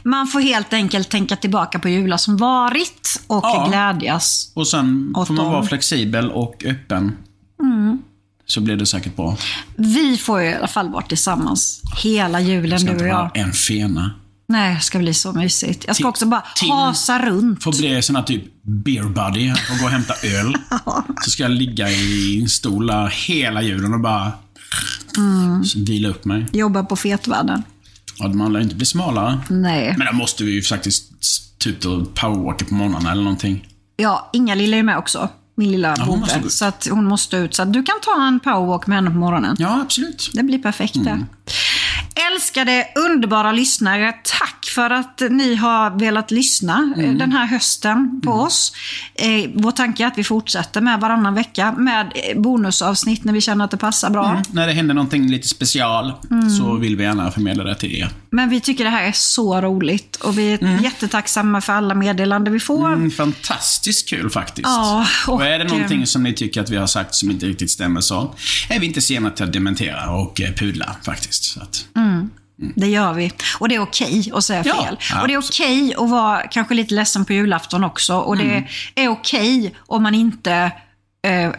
Man 0.04 0.28
får 0.28 0.40
helt 0.40 0.74
enkelt 0.74 1.10
tänka 1.10 1.36
tillbaka 1.36 1.80
på 1.80 1.90
jular 1.90 2.18
som 2.18 2.38
varit 2.38 3.22
och 3.28 3.44
Ja. 3.44 3.68
glädjas. 3.70 4.52
Och 4.56 4.68
sen 4.68 5.14
får 5.28 5.34
man 5.34 5.46
vara 5.46 5.64
flexibel 5.66 6.32
och 6.32 6.64
öppen. 6.66 7.18
Mm. 7.62 8.02
Så 8.46 8.62
blir 8.62 8.76
det 8.76 8.86
säkert 8.86 9.16
bra. 9.16 9.38
Vi 9.76 10.18
får 10.18 10.42
ju 10.42 10.50
i 10.50 10.54
alla 10.56 10.68
fall 10.68 10.90
vara 10.90 11.04
tillsammans 11.06 11.82
hela 12.04 12.40
julen, 12.40 12.80
Ska 12.80 12.88
du 12.88 12.94
inte 12.94 13.04
och 13.04 13.10
jag. 13.10 13.38
en 13.38 13.54
fena. 13.54 14.12
Nej, 14.52 14.76
det 14.76 14.82
ska 14.82 15.00
bli 15.00 15.14
så 15.14 15.34
mysigt. 15.34 15.84
Jag 15.88 15.96
ska 15.96 16.08
också 16.08 16.26
bara 16.26 16.44
Tim- 16.56 16.72
hasa 16.72 17.20
runt. 17.26 17.64
Får 17.64 17.72
bli 17.78 18.02
sån 18.02 18.16
här 18.16 18.24
typ 18.24 18.44
beer 18.64 19.04
buddy 19.04 19.52
och 19.52 19.78
gå 19.80 19.86
och 19.86 19.92
hämta 19.92 20.14
öl. 20.24 20.58
Så 21.24 21.30
ska 21.32 21.44
jag 21.44 21.52
ligga 21.52 21.90
i 21.90 22.40
en 22.42 22.50
stol 22.50 22.92
hela 23.12 23.62
julen 23.62 23.94
och 23.94 24.00
bara 24.00 24.32
Mm. 25.18 25.64
vila 25.76 26.10
upp 26.10 26.26
mig. 26.26 26.46
Jobba 26.54 26.84
på 26.84 26.96
fetvärlden. 26.96 27.64
Ja, 28.20 28.28
man 28.28 28.54
lär 28.54 28.60
inte 28.60 28.76
bli 28.76 28.86
smalare. 28.86 29.40
Nej. 29.50 29.96
Men 29.98 30.08
då 30.08 30.14
måste 30.14 30.44
vi 30.44 30.52
ju 30.52 30.62
faktiskt 30.62 31.06
ut 31.66 31.86
och 31.86 32.14
powerwalka 32.16 32.66
på 32.66 32.74
morgnarna 32.74 33.12
eller 33.12 33.24
någonting. 33.24 33.68
Ja, 33.98 34.30
Inga 34.34 34.56
lilla 34.56 34.78
är 34.78 34.84
med 34.84 34.98
också. 34.98 35.30
Min 35.56 35.72
lilla 35.72 35.96
Ja, 35.98 36.40
ut. 36.46 36.52
Så 36.52 36.66
att 36.66 36.88
hon 36.92 37.06
måste 37.06 37.38
ut. 37.38 37.56
Så 37.56 37.62
att 37.62 37.74
du 37.74 37.84
kan 37.84 37.96
ta 38.06 38.28
en 38.28 38.40
powerwalk 38.40 38.88
med 38.88 38.98
henne 38.98 39.10
på 39.12 39.18
morgonen. 39.18 39.56
Ja, 39.60 39.82
absolut. 39.82 40.30
Det 40.34 40.44
blir 40.44 40.60
perfekt 40.60 40.94
det. 41.04 41.26
Mm. 42.20 42.34
Älskade, 42.34 42.88
underbara 42.96 43.52
lyssnare. 43.52 44.12
Tack 44.24 44.66
för 44.76 44.90
att 44.90 45.22
ni 45.30 45.56
har 45.56 46.00
velat 46.00 46.32
lyssna 46.32 46.94
eh, 46.98 47.04
Mm. 47.04 47.18
den 47.18 47.32
här 47.32 47.46
hösten 47.46 48.22
på 48.24 48.32
oss. 48.32 48.74
Eh, 49.16 49.50
vår 49.56 49.72
tanke 49.72 50.04
är 50.04 50.08
att 50.08 50.18
vi 50.18 50.24
fortsätter 50.24 50.82
med 50.82 51.00
varannan 51.00 51.36
vecka 51.36 51.72
med 51.72 52.12
eh, 52.16 52.42
bonusavsnitt 52.42 53.24
när 53.24 53.34
vi 53.34 53.42
känner 53.42 53.66
att 53.66 53.72
det 53.72 53.78
passar 53.78 54.10
bra. 54.10 54.30
Mm. 54.30 54.42
När 54.52 54.68
det 54.68 54.74
händer 54.74 54.94
någonting 54.96 55.28
lite 55.32 55.48
special 55.48 56.14
Mm. 56.32 56.50
så 56.50 56.76
vill 56.76 56.96
vi 56.96 57.04
gärna 57.04 57.32
förmedla 57.32 57.64
det 57.64 57.76
till 57.76 57.96
er. 57.96 58.10
Men 58.32 58.50
vi 58.50 58.60
tycker 58.62 58.84
det 58.84 58.90
här 58.90 59.04
är 59.04 59.12
så 59.12 59.62
roligt 59.62 60.16
och 60.16 60.38
vi 60.38 60.54
är 60.54 60.84
jättetacksamma 60.84 61.62
för 61.62 61.74
alla 61.74 61.96
meddelanden 61.96 62.54
vi 62.54 62.60
får. 62.60 62.88
Mm, 62.94 63.12
fantastiskt 63.12 64.10
kul 64.10 64.30
faktiskt. 64.30 64.68
Ja, 64.68 65.08
och, 65.28 65.34
och, 65.34 65.46
är 65.46 65.60
det 65.60 65.66
någonting 65.66 66.00
eh, 66.00 66.06
som 66.06 66.24
ni 66.24 66.34
tycker 66.34 66.62
att 66.62 66.70
vi 66.70 66.78
har 66.78 66.88
sagt 66.88 67.16
som 67.16 67.32
inte 67.32 67.46
riktigt 67.46 67.72
stämmer 67.72 68.02
så 68.02 68.36
är 68.70 68.80
vi 68.80 68.86
inte 68.86 69.02
sena 69.02 69.30
till 69.30 69.46
att 69.46 69.54
dementera 69.54 70.12
och 70.12 70.42
eh, 70.42 70.54
pudla 70.54 70.96
faktiskt. 71.06 71.44
Så 71.44 71.62
att, 71.62 71.86
Det 72.76 72.88
gör 72.88 73.14
vi. 73.14 73.32
Och 73.60 73.70
det 73.70 73.76
är 73.76 73.80
okej 73.82 74.32
att 74.34 74.44
säga 74.44 74.64
Ja, 74.66 74.84
fel. 74.84 74.98
ja, 75.12 75.22
och 75.22 75.28
det 75.28 75.34
är 75.34 75.38
okej 75.40 75.94
att 75.98 76.10
vara 76.10 76.48
kanske 76.48 76.74
lite 76.74 76.94
ledsen 76.94 77.26
på 77.26 77.34
julafton 77.34 77.84
också. 77.84 78.16
Och 78.18 78.36
Mm. 78.36 78.64
det 78.96 79.04
är 79.04 79.08
okej 79.10 79.76
om 79.80 80.04
man 80.04 80.16
inte 80.16 80.72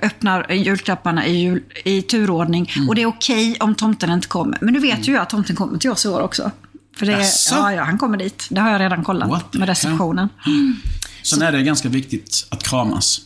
öppnar 0.02 0.52
julklapparna 0.52 1.26
i, 1.26 1.40
jul, 1.40 1.62
i 1.84 2.02
turordning. 2.02 2.72
Mm. 2.76 2.88
Och 2.88 2.94
det 2.94 3.02
är 3.02 3.06
okej 3.06 3.56
om 3.60 3.74
tomten 3.74 4.10
inte 4.10 4.28
kommer. 4.28 4.58
Men 4.60 4.74
du 4.74 4.80
vet 4.80 5.08
ju 5.08 5.16
att 5.18 5.30
tomten 5.30 5.56
kommer 5.56 5.78
till 5.78 5.90
oss 5.90 6.04
i 6.04 6.08
år 6.08 6.20
också. 6.20 6.50
För 6.96 7.06
det, 7.06 7.12
Jaså? 7.12 7.54
ja, 7.54 7.72
ja, 7.72 7.82
han 7.84 7.98
kommer 7.98 8.18
dit. 8.18 8.46
Det 8.50 8.60
har 8.60 8.70
jag 8.70 8.80
redan 8.80 9.04
kollat 9.04 9.54
med 9.54 9.68
receptionen. 9.68 10.28
Sen 11.22 11.42
är 11.42 11.52
det 11.52 11.62
ganska 11.62 11.88
viktigt 11.88 12.46
att 12.50 12.62
kramas. 12.62 13.20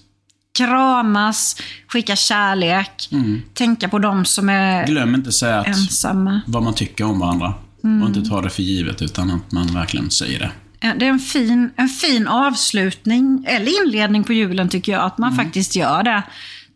Kramas, 0.59 1.57
skicka 1.88 2.16
kärlek, 2.16 3.09
tänka 3.55 3.88
på 3.88 3.99
de 3.99 4.25
som 4.25 4.49
är 4.49 4.75
Mm. 4.75 4.87
Glöm 4.87 5.14
inte 5.14 5.33
säga 5.33 5.61
att 5.61 5.66
ensamma. 5.66 6.40
vad 6.47 6.62
man 6.62 6.75
tycker 6.75 7.05
om 7.05 7.18
varandra. 7.18 7.55
Mm. 7.85 8.03
Och 8.03 8.09
inte 8.09 8.31
ta 8.31 8.42
det 8.42 8.51
för 8.51 8.62
givet 8.62 9.03
utan 9.03 9.31
att 9.31 9.53
man 9.53 9.66
verkligen 9.66 10.11
säger 10.11 10.38
det. 10.38 10.51
Ja, 10.85 10.94
Det 10.99 11.07
är 11.07 11.11
en 11.11 11.18
fin, 11.18 11.70
en 11.77 11.88
fin 11.88 12.27
avslutning, 12.29 13.44
eller 13.49 13.83
inledning 13.87 14.25
på 14.25 14.33
julen 14.33 14.68
tycker 14.68 14.92
jag, 14.92 15.03
att 15.05 15.18
man 15.18 15.33
Mm. 15.33 15.44
faktiskt 15.44 15.77
gör 15.77 16.03
det. 16.03 16.23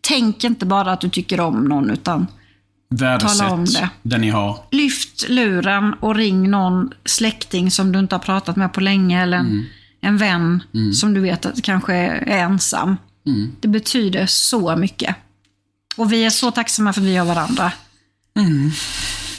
Tänk 0.01 0.45
inte 0.45 0.67
bara 0.67 0.93
att 0.93 1.01
du 1.01 1.09
tycker 1.09 1.41
om 1.41 1.65
någon, 1.65 1.91
utan 1.91 2.27
Tala 2.99 3.51
om 3.51 3.65
Värdesätt 3.65 3.81
det. 3.83 3.89
det 4.03 4.19
ni 4.19 4.31
har. 4.31 4.59
lyft 4.71 5.29
luren 5.29 5.95
och 6.01 6.15
ring 6.15 6.51
någon 6.51 6.91
släkting 7.05 7.71
som 7.71 7.93
du 7.93 7.99
inte 7.99 8.15
har 8.15 8.21
pratat 8.21 8.57
med 8.57 8.73
på 8.73 8.81
länge, 8.81 9.23
eller 9.23 9.37
en, 9.37 9.47
Mm. 9.47 9.65
en 10.01 10.17
vän 10.17 10.63
som 10.95 11.15
du 11.15 11.21
vet 11.21 11.47
att 11.47 11.63
kanske 11.63 11.95
är 11.95 12.27
ensam. 12.27 12.97
Mm. 13.27 13.53
Det 13.61 13.69
betyder 13.69 14.27
så 14.27 14.77
mycket. 14.77 15.17
Och 15.97 16.13
vi 16.13 16.25
är 16.25 16.31
så 16.31 16.51
tacksamma 16.51 16.93
för 16.93 17.01
att 17.01 17.07
vi 17.07 17.17
har 17.17 17.27
varandra. 17.27 17.73
Mm. 18.39 18.71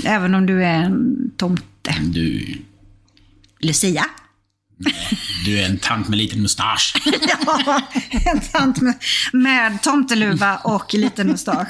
Även 0.04 0.36
om 0.36 0.46
du 0.46 0.64
är 0.64 0.74
en 0.84 1.16
tomte. 1.38 1.96
Du, 2.02 2.58
Lucia? 3.60 4.06
Du 5.46 5.60
är 5.60 5.66
en 5.66 5.78
tant 5.78 6.08
med 6.08 6.18
liten 6.18 6.42
mustasch. 6.42 6.94
Ja, 7.46 7.82
en 8.26 8.40
tant 8.42 8.82
med, 8.82 8.94
med 9.34 9.82
tomteluva 9.82 10.58
och 10.58 10.94
liten 10.94 11.28
mustasch. 11.28 11.68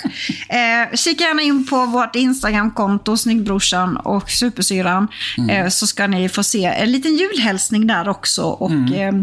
Eh, 0.49 0.95
kika 0.95 1.23
gärna 1.23 1.41
in 1.41 1.65
på 1.67 1.85
vårt 1.85 2.15
Instagramkonto, 2.15 3.17
Snyggbrorsan 3.17 3.97
och 3.97 4.29
Supersyran. 4.29 5.07
Eh, 5.49 5.67
så 5.69 5.87
ska 5.87 6.07
ni 6.07 6.29
få 6.29 6.43
se 6.43 6.65
en 6.65 6.91
liten 6.91 7.15
julhälsning 7.15 7.87
där 7.87 8.07
också. 8.09 8.41
Och, 8.43 8.71
eh, 8.71 9.13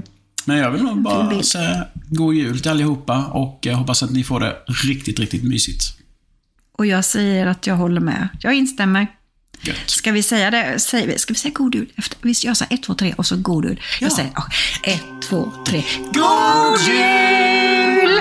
Men 0.45 0.57
jag 0.59 0.71
vill 0.71 0.83
nog 0.83 1.03
bara 1.03 1.43
säga 1.43 1.87
god 2.11 2.35
jul 2.35 2.61
till 2.61 2.71
allihopa 2.71 3.25
och 3.27 3.59
jag 3.63 3.75
hoppas 3.77 4.03
att 4.03 4.11
ni 4.11 4.25
får 4.25 4.41
det 4.41 4.57
riktigt, 4.85 5.19
riktigt 5.19 5.45
mysigt. 5.45 5.83
och 6.79 6.87
jag 6.87 7.05
säger 7.05 7.47
att 7.47 7.67
jag 7.67 7.75
håller 7.77 8.01
med. 8.01 8.29
Jag 8.41 8.55
instämmer. 8.55 9.07
Gött. 9.67 9.91
Ska 9.91 10.13
vi 10.13 10.23
säga 10.23 10.51
det? 10.51 10.79
Säger 10.79 11.07
vi, 11.07 11.19
ska 11.19 11.33
vi 11.33 11.39
säga 11.39 11.55
god 11.55 11.75
jul? 11.75 11.93
Efter, 11.97 12.19
vi 12.23 12.33
gör 12.33 12.55
så 12.55 12.65
här, 12.65 12.75
ett, 12.75 12.83
två, 12.83 12.95
tre 12.95 13.15
och 13.19 13.27
så 13.27 13.37
god 13.37 13.65
jul. 13.65 13.81
Jag 14.01 14.13
säger 14.13 14.31
ja, 14.35 14.47
ett, 14.83 15.23
två, 15.23 15.53
tre. 15.67 15.85
God 16.13 16.81
jul! 16.89 18.21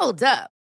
Hold 0.00 0.22
up. 0.22 0.59